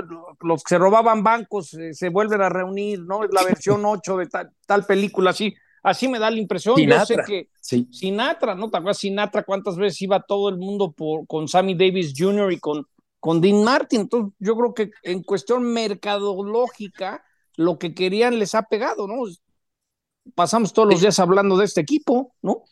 [0.41, 3.23] Los que se robaban bancos eh, se vuelven a reunir, ¿no?
[3.23, 4.27] Es la versión 8 de
[4.67, 5.55] tal, película, así.
[5.83, 6.75] Así me da la impresión.
[6.77, 8.69] Yo sé que Sinatra, ¿no?
[8.69, 12.51] ¿Te acuerdas Sinatra cuántas veces iba todo el mundo por, con Sammy Davis Jr.
[12.51, 12.85] y con
[13.21, 14.01] con Dean Martin.
[14.01, 17.23] Entonces, yo creo que en cuestión mercadológica,
[17.55, 19.23] lo que querían les ha pegado, ¿no?
[20.35, 22.63] Pasamos todos los días hablando de este equipo, ¿no?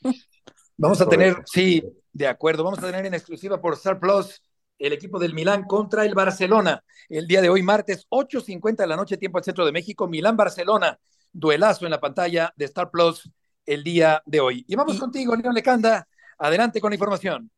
[0.76, 4.42] Vamos a tener, sí, de acuerdo, vamos a tener en exclusiva por Star Plus
[4.78, 6.84] el equipo del Milán contra el Barcelona.
[7.10, 10.98] El día de hoy, martes, 8.50 de la noche, tiempo al centro de México, Milán-Barcelona.
[11.32, 13.30] Duelazo en la pantalla de Star Plus
[13.66, 14.66] el día de hoy.
[14.68, 16.08] Y vamos contigo, León Lecanda.
[16.40, 17.52] Adelante con la información.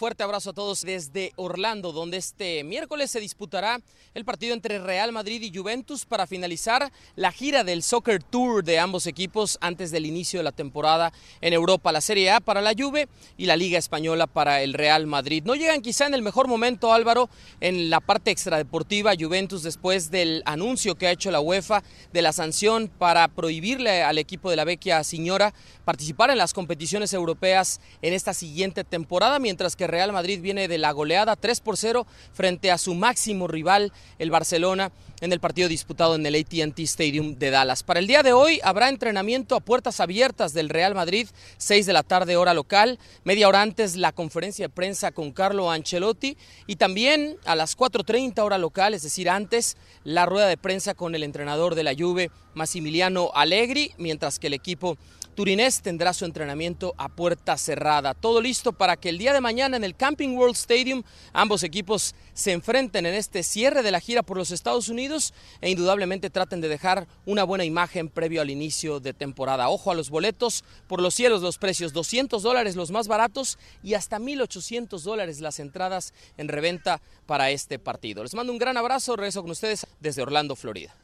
[0.00, 3.82] Fuerte abrazo a todos desde Orlando, donde este miércoles se disputará
[4.14, 8.78] el partido entre Real Madrid y Juventus para finalizar la gira del Soccer Tour de
[8.78, 12.72] ambos equipos antes del inicio de la temporada en Europa, la Serie A para la
[12.72, 15.42] Juve y la Liga Española para el Real Madrid.
[15.44, 17.28] No llegan quizá en el mejor momento, Álvaro,
[17.60, 22.32] en la parte extradeportiva Juventus después del anuncio que ha hecho la UEFA de la
[22.32, 25.52] sanción para prohibirle al equipo de la Vecchia Señora
[25.84, 30.78] participar en las competiciones europeas en esta siguiente temporada, mientras que Real Madrid viene de
[30.78, 35.68] la goleada 3 por 0 frente a su máximo rival, el Barcelona, en el partido
[35.68, 37.82] disputado en el ATT Stadium de Dallas.
[37.82, 41.92] Para el día de hoy habrá entrenamiento a puertas abiertas del Real Madrid, 6 de
[41.92, 46.76] la tarde hora local, media hora antes la conferencia de prensa con Carlo Ancelotti y
[46.76, 51.22] también a las 4.30 hora local, es decir, antes la rueda de prensa con el
[51.22, 54.96] entrenador de la Juve, Massimiliano Allegri, mientras que el equipo
[55.34, 58.14] Turinés tendrá su entrenamiento a puerta cerrada.
[58.14, 62.14] Todo listo para que el día de mañana en el Camping World Stadium ambos equipos
[62.34, 66.60] se enfrenten en este cierre de la gira por los Estados Unidos e indudablemente traten
[66.60, 69.68] de dejar una buena imagen previo al inicio de temporada.
[69.68, 73.94] Ojo a los boletos, por los cielos los precios, 200 dólares los más baratos y
[73.94, 78.22] hasta 1.800 dólares las entradas en reventa para este partido.
[78.22, 80.94] Les mando un gran abrazo, regreso con ustedes desde Orlando, Florida.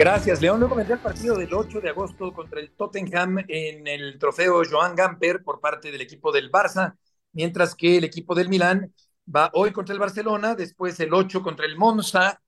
[0.00, 0.60] Gracias, León.
[0.60, 4.96] Luego vendrá el partido del 8 de agosto contra el Tottenham en el trofeo Joan
[4.96, 6.96] Gamper por parte del equipo del Barça,
[7.32, 8.94] mientras que el equipo del Milán
[9.28, 12.40] va hoy contra el Barcelona, después el 8 contra el Monza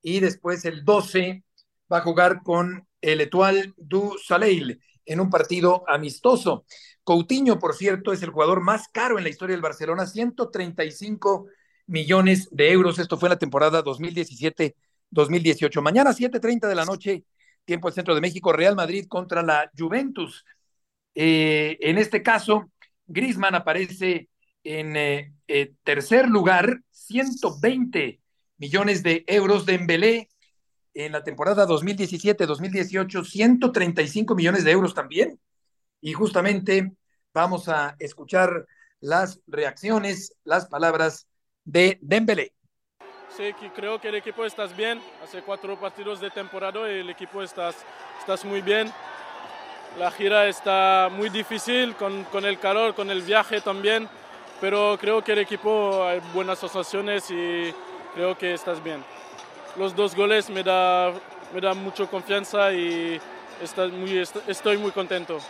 [0.00, 1.44] y después el 12
[1.92, 6.64] va a jugar con el Etoile du Soleil en un partido amistoso.
[7.04, 11.48] Coutinho, por cierto, es el jugador más caro en la historia del Barcelona, 135
[11.86, 12.98] millones de euros.
[12.98, 14.74] Esto fue en la temporada 2017
[15.14, 15.80] 2018.
[15.80, 17.24] Mañana 7.30 de la noche,
[17.64, 20.44] tiempo del Centro de México, Real Madrid contra la Juventus.
[21.14, 22.70] Eh, en este caso,
[23.06, 24.28] Grisman aparece
[24.62, 28.20] en eh, eh, tercer lugar, 120
[28.58, 30.28] millones de euros de Embelé
[30.92, 35.40] en la temporada 2017-2018, 135 millones de euros también.
[36.00, 36.92] Y justamente
[37.34, 38.64] Vamos a escuchar
[39.00, 41.26] las reacciones, las palabras
[41.64, 42.53] de Dembélé.
[43.36, 45.00] Sí, creo que el equipo está bien.
[45.22, 48.92] Hace cuatro partidos de temporada y el equipo está, está muy bien.
[49.98, 54.08] La gira está muy difícil con, con, el calor, con el viaje también,
[54.60, 57.74] pero creo que el equipo hay buenas asociaciones y
[58.14, 59.04] creo que estás bien.
[59.76, 61.12] Los dos goles me da,
[61.52, 63.20] me da mucha confianza y
[63.60, 64.16] está muy,
[64.46, 65.40] estoy muy contento.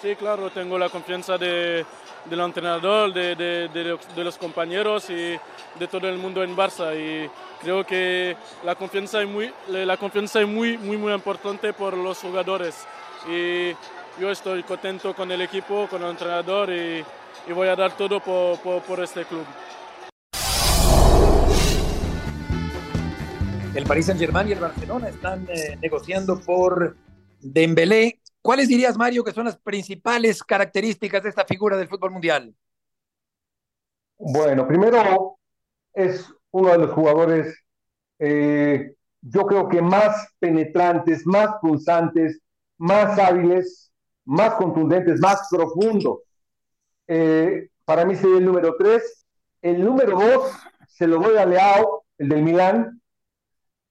[0.00, 1.84] Sí, claro, tengo la confianza de,
[2.30, 5.36] del entrenador, de, de, de, los compañeros y
[5.78, 6.94] de todo el mundo en Barça.
[6.94, 7.28] Y
[7.60, 12.18] creo que la confianza es muy, la confianza es muy, muy, muy importante por los
[12.18, 12.86] jugadores
[13.28, 13.72] y
[14.20, 17.04] yo estoy contento con el equipo, con el entrenador y,
[17.48, 19.44] y voy a dar todo por, por, por, este club.
[23.74, 26.96] El Paris Saint-Germain y el Barcelona están eh, negociando por
[27.40, 28.20] Dembélé.
[28.48, 32.54] ¿Cuáles dirías, Mario, que son las principales características de esta figura del fútbol mundial?
[34.16, 35.36] Bueno, primero
[35.92, 37.62] es uno de los jugadores,
[38.18, 42.40] eh, yo creo que más penetrantes, más pulsantes,
[42.78, 43.92] más hábiles,
[44.24, 46.20] más contundentes, más profundos.
[47.06, 49.26] Eh, para mí sería el número tres.
[49.60, 50.52] El número dos
[50.86, 52.98] se lo doy a Leao, el del Milán.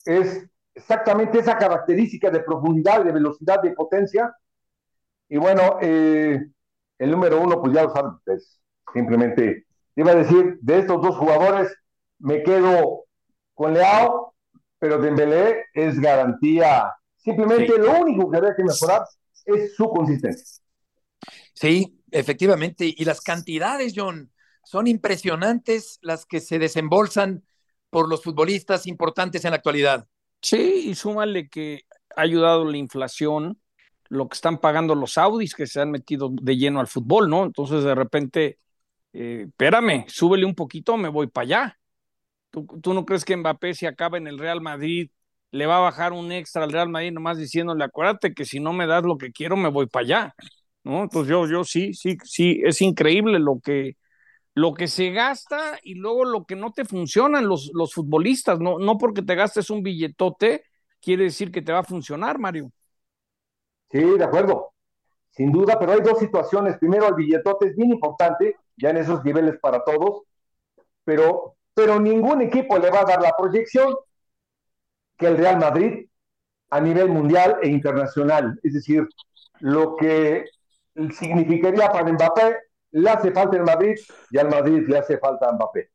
[0.04, 4.36] Es exactamente esa característica de profundidad, de velocidad, de potencia.
[5.30, 6.40] Y bueno, eh,
[7.00, 8.60] el número uno, pues ya lo saben ustedes.
[8.94, 9.66] Simplemente,
[9.96, 11.76] iba a decir, de estos dos jugadores,
[12.20, 13.06] me quedo
[13.54, 14.34] con Leao,
[14.80, 16.94] pero Dembélé es garantía
[17.28, 19.02] Simplemente lo único que habría que mejorar
[19.44, 20.64] es su consistencia.
[21.54, 22.94] Sí, efectivamente.
[22.96, 24.32] Y las cantidades, John,
[24.64, 27.44] son impresionantes las que se desembolsan
[27.90, 30.08] por los futbolistas importantes en la actualidad.
[30.42, 31.82] Sí, y súmale que
[32.16, 33.60] ha ayudado la inflación,
[34.10, 37.46] lo que están pagando los Audis que se han metido de lleno al fútbol, ¿no?
[37.46, 38.60] Entonces de repente,
[39.14, 41.80] eh, espérame, súbele un poquito, me voy para allá.
[42.52, 45.10] ¿Tú, ¿Tú, no crees que Mbappé si acaba en el Real Madrid
[45.52, 48.74] le va a bajar un extra al Real Madrid nomás diciéndole, acuérdate que si no
[48.74, 50.36] me das lo que quiero, me voy para allá.
[50.84, 51.04] ¿No?
[51.04, 53.98] Entonces yo, yo sí, sí, sí, es increíble lo que,
[54.56, 58.80] lo que se gasta y luego lo que no te funcionan los, los futbolistas, no,
[58.80, 60.64] no porque te gastes un billetote,
[61.02, 62.72] quiere decir que te va a funcionar, Mario.
[63.92, 64.74] Sí, de acuerdo,
[65.32, 66.78] sin duda, pero hay dos situaciones.
[66.78, 70.24] Primero, el billetote es bien importante, ya en esos niveles para todos,
[71.04, 73.96] pero, pero ningún equipo le va a dar la proyección
[75.18, 76.08] que el Real Madrid
[76.70, 78.60] a nivel mundial e internacional.
[78.62, 79.08] Es decir,
[79.60, 80.46] lo que
[81.12, 82.58] significaría para Mbappé,
[82.92, 83.96] le hace falta en Madrid
[84.32, 85.92] y al Madrid le hace falta a Mbappé.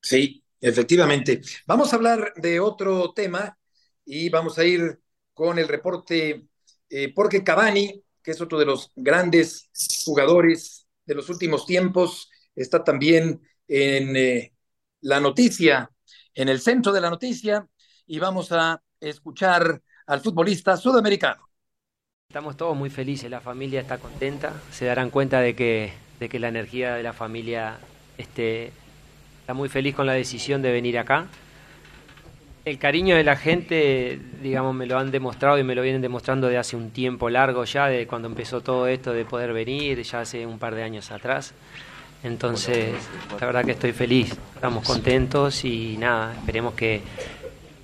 [0.00, 1.40] Sí, efectivamente.
[1.66, 3.56] Vamos a hablar de otro tema
[4.04, 5.00] y vamos a ir
[5.32, 6.46] con el reporte,
[6.90, 9.70] eh, porque Cavani, que es otro de los grandes
[10.04, 14.52] jugadores de los últimos tiempos, está también en eh,
[15.00, 15.90] la noticia,
[16.34, 17.66] en el centro de la noticia,
[18.06, 21.48] y vamos a escuchar al futbolista sudamericano.
[22.28, 26.38] Estamos todos muy felices, la familia está contenta, se darán cuenta de que, de que
[26.38, 27.78] la energía de la familia
[28.18, 28.72] este,
[29.40, 31.28] está muy feliz con la decisión de venir acá.
[32.64, 36.48] El cariño de la gente, digamos, me lo han demostrado y me lo vienen demostrando
[36.48, 40.20] de hace un tiempo largo ya, de cuando empezó todo esto de poder venir, ya
[40.20, 41.52] hace un par de años atrás.
[42.22, 42.94] Entonces,
[43.38, 47.02] la verdad que estoy feliz, estamos contentos y nada, esperemos que,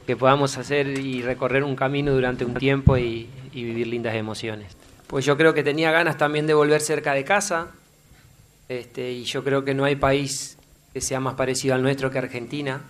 [0.07, 4.79] que podamos hacer y recorrer un camino durante un tiempo y, y, vivir lindas emociones.
[5.09, 7.69] Pues yo creo que tenía ganas también de volver cerca de casa
[8.71, 10.57] este, y yo creo que no hay país
[10.95, 12.81] que sea más parecido al nuestro que Argentina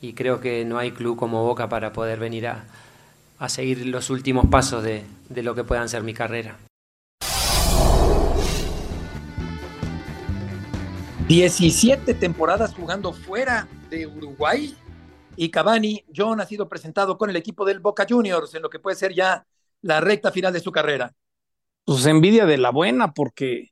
[0.00, 2.64] y creo que no hay club como Boca para poder venir a,
[3.38, 6.56] a seguir los últimos pasos de, de lo que puedan ser mi carrera.
[11.28, 14.74] 17 temporadas jugando fuera de Uruguay
[15.36, 18.80] y Cavani, John ha sido presentado con el equipo del Boca Juniors en lo que
[18.80, 19.46] puede ser ya
[19.80, 21.14] la recta final de su carrera.
[21.84, 23.70] Pues envidia de la buena, porque,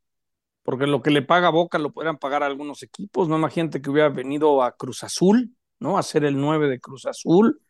[0.62, 3.28] porque lo que le paga Boca lo podrían pagar algunos equipos.
[3.28, 5.98] No imagínate que hubiera venido a Cruz Azul, ¿no?
[5.98, 7.60] A el 9 de Cruz Azul,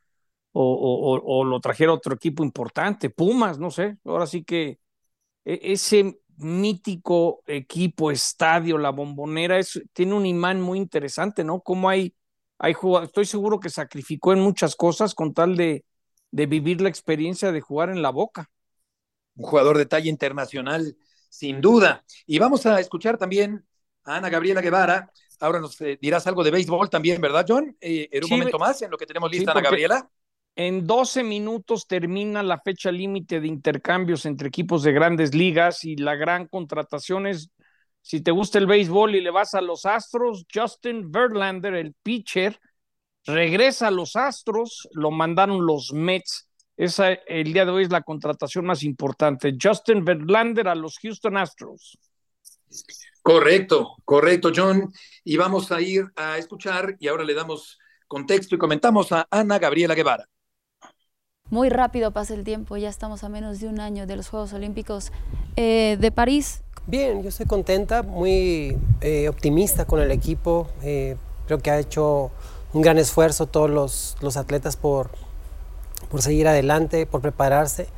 [0.52, 3.98] o, lo trajera otro equipo importante, Pumas, no sé.
[4.04, 4.80] Ahora sí que
[5.44, 9.61] e, ese mítico equipo, estadio, la bombonera,
[9.92, 11.61] tiene un imán muy interesante, ¿no?
[11.61, 12.14] Cómo hay
[12.59, 15.84] hay estoy seguro que sacrificó en muchas cosas con tal de,
[16.30, 18.50] de vivir la experiencia de jugar en la boca.
[19.36, 20.96] Un jugador de talla internacional,
[21.30, 22.04] sin duda.
[22.26, 23.64] Y vamos a escuchar también
[24.04, 25.12] a Ana Gabriela Guevara.
[25.41, 27.76] Ahora nos eh, dirás algo de béisbol también, ¿verdad, John?
[27.80, 30.11] Eh, en un Sí, momento más, en lo que tenemos lista, sí, Ana Gabriela.
[30.57, 35.97] En 12 minutos termina la fecha límite de intercambios entre equipos de grandes ligas y
[35.97, 37.51] la gran contratación es,
[38.03, 42.59] si te gusta el béisbol y le vas a los Astros, Justin Verlander, el pitcher,
[43.26, 46.49] regresa a los Astros, lo mandaron los Mets.
[46.76, 49.57] Esa el día de hoy es la contratación más importante.
[49.61, 51.99] Justin Verlander a los Houston Astros.
[53.22, 54.92] Correcto, correcto, John.
[55.24, 59.58] Y vamos a ir a escuchar y ahora le damos contexto y comentamos a Ana
[59.58, 60.28] Gabriela Guevara.
[61.50, 64.52] Muy rápido pasa el tiempo, ya estamos a menos de un año de los Juegos
[64.52, 65.12] Olímpicos
[65.56, 66.62] eh, de París.
[66.86, 70.68] Bien, yo estoy contenta, muy eh, optimista con el equipo.
[70.82, 71.16] Eh,
[71.46, 72.30] creo que ha hecho
[72.72, 75.10] un gran esfuerzo todos los, los atletas por,
[76.10, 77.88] por seguir adelante, por prepararse.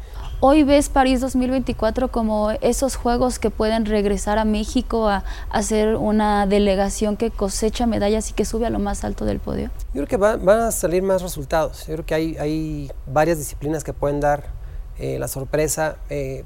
[0.43, 6.47] Hoy ves París 2024 como esos juegos que pueden regresar a México a, hacer una
[6.47, 9.70] delegación que cosecha medallas y que sube a lo más alto del podio.
[9.93, 11.86] Yo creo que van a salir más resultados.
[11.86, 14.45] Yo creo que hay, varias disciplinas que pueden dar
[14.99, 15.97] eh, la sorpresa.
[16.09, 16.45] Eh,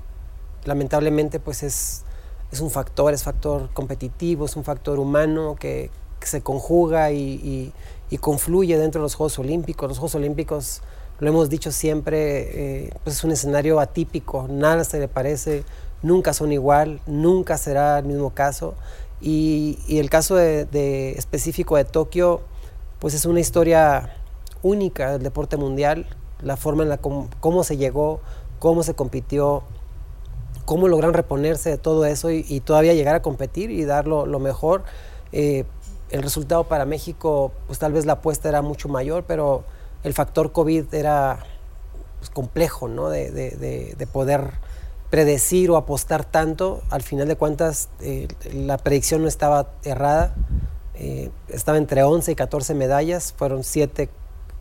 [0.65, 2.05] lamentablemente, pues es,
[2.61, 7.73] un factor, es factor competitivo, es un factor humano que, que se conjuga y, y,
[8.11, 9.89] y confluye dentro de los Juegos Olímpicos.
[9.89, 10.83] Los Juegos Olímpicos
[11.21, 15.65] lo hemos dicho siempre, eh, pues es un escenario atípico, nada se le parece,
[16.03, 18.75] nunca son igual, nunca será el mismo caso.
[19.21, 22.43] Y, y el caso de, de específico de Tokio,
[22.99, 24.17] pues es una historia
[24.63, 26.07] única del deporte mundial,
[26.43, 28.21] la forma en la cómo, se llegó,
[28.59, 29.63] cómo se compitió,
[30.65, 34.27] cómo lograron reponerse de todo eso y, y todavía llegar a competir y dar lo,
[34.27, 34.85] lo mejor.
[35.33, 35.65] Eh,
[36.11, 39.65] el resultado para México, pues tal vez la apuesta era mucho mayor, pero
[40.05, 41.41] el factor COVID era
[42.19, 43.09] pues, complejo, ¿no?
[43.09, 44.53] De, de, de, de, poder
[45.11, 46.83] predecir o apostar tanto.
[46.91, 50.35] Al final de cuentas, eh, la predicción no estaba errada.
[50.95, 54.09] Eh, estaba entre 11 y 14 medallas, fueron 7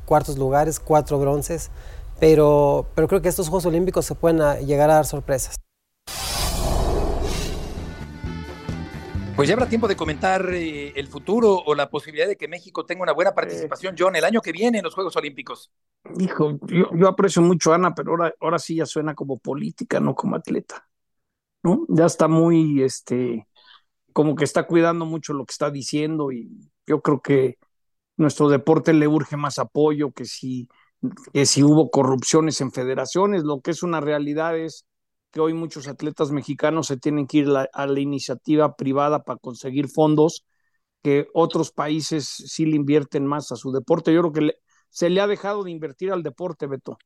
[0.05, 1.69] cuartos lugares, 4 bronces,
[2.19, 5.62] pero, pero creo que estos Juegos Olímpicos se pueden llegar a dar sorpresas.
[9.35, 12.85] Pues ya habrá tiempo de comentar eh, el futuro o la posibilidad de que México
[12.85, 15.71] tenga una buena participación, John, el año que viene en los Juegos Olímpicos.
[16.19, 19.99] Hijo, yo, yo aprecio mucho a Ana, pero ahora, ahora sí ya suena como política,
[19.99, 20.87] no como atleta.
[21.63, 21.85] ¿no?
[21.89, 23.47] Ya está muy, este,
[24.11, 27.57] como que está cuidando mucho lo que está diciendo y yo creo que
[28.17, 30.69] nuestro deporte le urge más apoyo que si,
[31.33, 33.43] que si hubo corrupciones en federaciones.
[33.43, 34.85] Lo que es una realidad es
[35.33, 39.89] que hoy muchos atletas mexicanos se tienen que ir a la iniciativa privada para conseguir
[39.89, 40.45] fondos,
[41.01, 44.13] que otros países sí le invierten más a su deporte.
[44.13, 44.55] Yo creo que
[44.89, 46.99] se le ha dejado de invertir al deporte, Beto.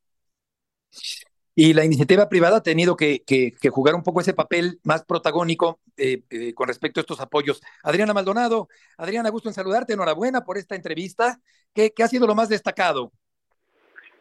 [1.54, 5.04] Y la iniciativa privada ha tenido que, que, que jugar un poco ese papel más
[5.04, 7.62] protagónico eh, eh, con respecto a estos apoyos.
[7.82, 8.68] Adriana Maldonado,
[8.98, 11.40] Adriana, gusto en saludarte, enhorabuena por esta entrevista.
[11.72, 13.10] ¿Qué, qué ha sido lo más destacado?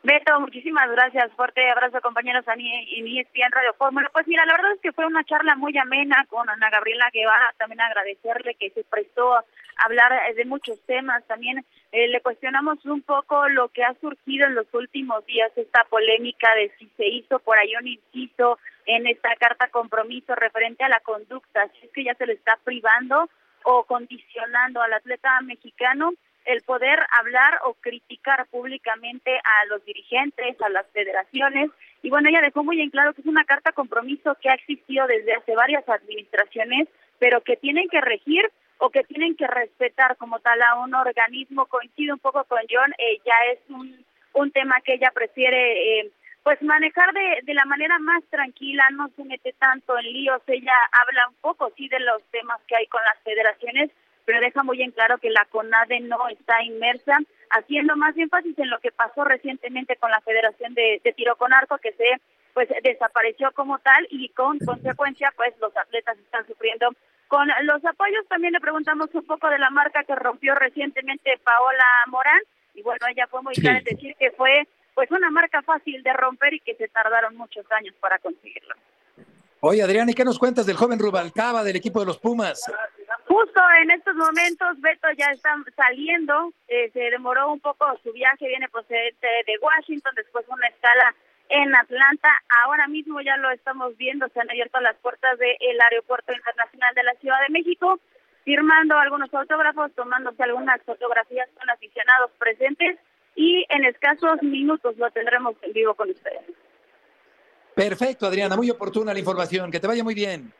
[0.08, 1.34] Beto, muchísimas gracias.
[1.34, 4.10] Fuerte abrazo, compañeros en ESPN Radio Fórmula.
[4.14, 7.53] Pues mira, la verdad es que fue una charla muy amena con Ana Gabriela Guevara.
[7.58, 9.43] También agradecerle que se prestó a
[9.84, 11.28] hablar de muchos temas.
[11.28, 15.84] También eh, le cuestionamos un poco lo que ha surgido en los últimos días, esta
[15.89, 20.89] polémica de si se hizo por ahí un inciso en esta carta compromiso referente a
[20.89, 23.30] la conducta, si es que ya se le está privando
[23.66, 26.14] o condicionando al atleta mexicano
[26.47, 31.69] el poder hablar o criticar públicamente a los dirigentes, a las federaciones.
[32.01, 35.05] Y bueno, ella dejó muy en claro que es una carta compromiso que ha existido
[35.07, 36.87] desde hace varias administraciones,
[37.19, 41.65] pero que tienen que regir o que tienen que respetar como tal a un organismo.
[41.65, 46.11] Coincide un poco con John, eh, ya es un, un tema que ella prefiere eh,
[46.43, 50.75] pues manejar de, de la manera más tranquila, no se mete tanto en líos, ella
[50.93, 53.91] habla un poco sí de los temas que hay con las federaciones,
[54.28, 57.17] pero deja muy en claro que la CONADE no está inmersa,
[57.49, 61.53] haciendo más énfasis en lo que pasó recientemente con la Federación de, de Tiro con
[61.53, 62.19] Arco, que se
[62.53, 66.89] pues desapareció como tal y con consecuencia pues los atletas están sufriendo
[67.30, 68.28] con los apoyos.
[68.28, 72.41] También le preguntamos un poco de la marca que rompió recientemente Paola Morán
[72.73, 76.11] y bueno, ella fue muy clara en decir que fue pues una marca fácil de
[76.11, 78.75] romper y que se tardaron muchos años para conseguirlo.
[79.61, 82.69] Oye, Adrián, ¿y qué nos cuentas del joven Rubalcaba del equipo de los Pumas?
[83.38, 88.47] Justo en estos momentos, Beto ya está saliendo, eh, se demoró un poco su viaje,
[88.47, 91.13] viene procedente de Washington, después una escala
[91.49, 92.29] en Atlanta,
[92.63, 97.03] ahora mismo ya lo estamos viendo, se han abierto las puertas del Aeropuerto Internacional de
[97.03, 97.99] la Ciudad de México,
[98.43, 102.97] firmando algunos autógrafos, tomándose algunas fotografías con aficionados presentes
[103.35, 106.41] y en escasos minutos lo tendremos en vivo con ustedes.
[107.75, 109.69] Perfecto, Adriana, muy oportuna la información.
[109.69, 110.51] Que te vaya muy bien.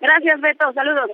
[0.00, 0.72] Gracias, Beto.
[0.72, 1.12] Saludos.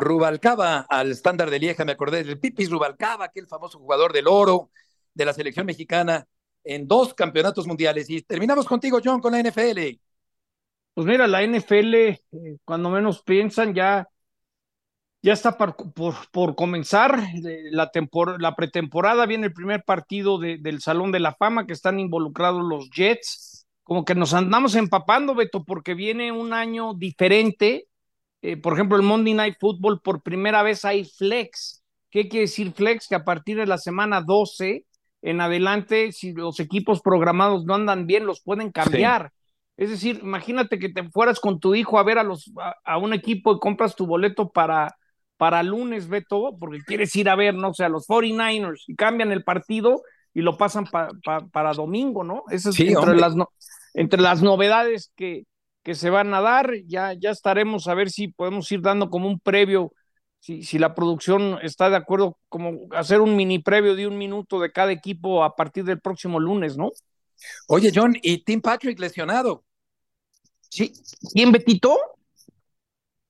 [0.00, 4.70] Rubalcaba al estándar de Lieja, me acordé del Pipis Rubalcaba, aquel famoso jugador del oro
[5.14, 6.26] de la selección mexicana,
[6.64, 8.08] en dos campeonatos mundiales.
[8.10, 10.00] Y terminamos contigo, John, con la NFL.
[10.94, 12.18] Pues mira, la NFL, eh,
[12.64, 14.08] cuando menos piensan, ya,
[15.22, 15.76] ya está por,
[16.30, 17.22] por, comenzar
[17.70, 17.90] la,
[18.38, 19.26] la pretemporada.
[19.26, 23.66] Viene el primer partido del Salón de la Fama, que están involucrados los Jets.
[23.82, 27.88] Como que nos andamos empapando, Beto, porque viene un año diferente.
[28.42, 31.82] Eh, por ejemplo, el Monday Night Football, por primera vez hay flex.
[32.10, 33.06] ¿Qué quiere decir flex?
[33.08, 34.84] Que a partir de la semana 12
[35.22, 39.32] en adelante, si los equipos programados no andan bien, los pueden cambiar.
[39.76, 42.50] Es decir, imagínate que te fueras con tu hijo a ver a, los,
[42.84, 44.94] a, un equipo y compras tu boleto para,
[45.36, 49.32] para lunes, Beto, porque quieres ir a ver, no sé, a los 49ers y cambian
[49.32, 50.02] el partido
[50.34, 52.44] y lo pasan para domingo, ¿no?
[52.50, 53.34] Eso es entre, las
[53.94, 55.44] entre las novedades que,
[55.82, 56.72] que se van a dar.
[56.86, 59.92] Ya, ya estaremos a ver si podemos ir dando como un previo
[60.40, 64.58] si, si la producción está de acuerdo, como hacer un mini previo de un minuto
[64.58, 66.90] de cada equipo a partir del próximo lunes, ¿no?
[67.68, 69.64] Oye, John, ¿y Tim Patrick lesionado?
[70.68, 70.92] Sí.
[71.32, 71.96] ¿Quién, Betito?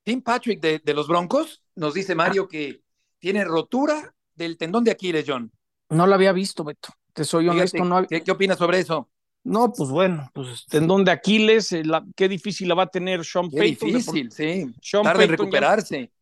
[0.05, 2.83] Tim Patrick de, de los Broncos, nos dice Mario que
[3.19, 5.53] tiene rotura del tendón de Aquiles, John.
[5.91, 6.91] No lo había visto, Beto.
[7.13, 7.85] Te soy honesto.
[7.85, 9.10] no ¿qué, ¿qué, opinas sobre eso?
[9.43, 11.83] No, pues bueno, pues tendón de Aquiles, eh,
[12.15, 14.67] qué difícil la va a tener Sean qué Difícil, sí.
[14.83, 16.13] Sean Tarde en recuperarse.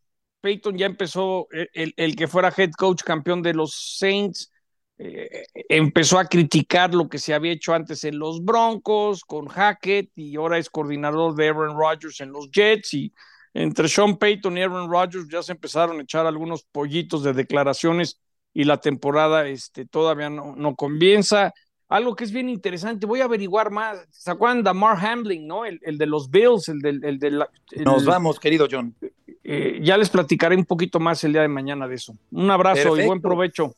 [0.40, 4.52] Peyton ya empezó, eh, el, que fuera head coach campeón de los Saints,
[4.98, 10.10] eh, empezó a criticar lo que se había hecho antes en los Broncos con Hackett
[10.16, 13.12] y ahora es coordinador de Aaron Rodgers en los Jets y
[13.54, 18.20] entre Sean Payton y Aaron Rodgers ya se empezaron a echar algunos pollitos de declaraciones
[18.52, 21.52] y la temporada este, todavía no, no comienza.
[21.88, 24.06] Algo que es bien interesante, voy a averiguar más.
[24.10, 25.64] ¿Se acuerdan de Mark Hamlin, no?
[25.64, 27.02] El, el, de los Bills, el del...
[27.02, 27.46] El, de
[27.82, 28.94] Nos vamos, querido John.
[29.42, 32.14] Eh, ya les platicaré un poquito más el día de mañana de eso.
[32.30, 33.74] Un abrazo y buen provecho.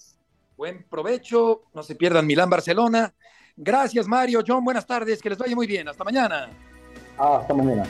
[0.57, 3.15] Buen provecho, no se pierdan Milán Barcelona.
[3.57, 5.89] Gracias Mario, John, buenas tardes, que les vaya muy bien.
[5.89, 6.51] Hasta mañana.
[7.17, 7.85] hasta mañana.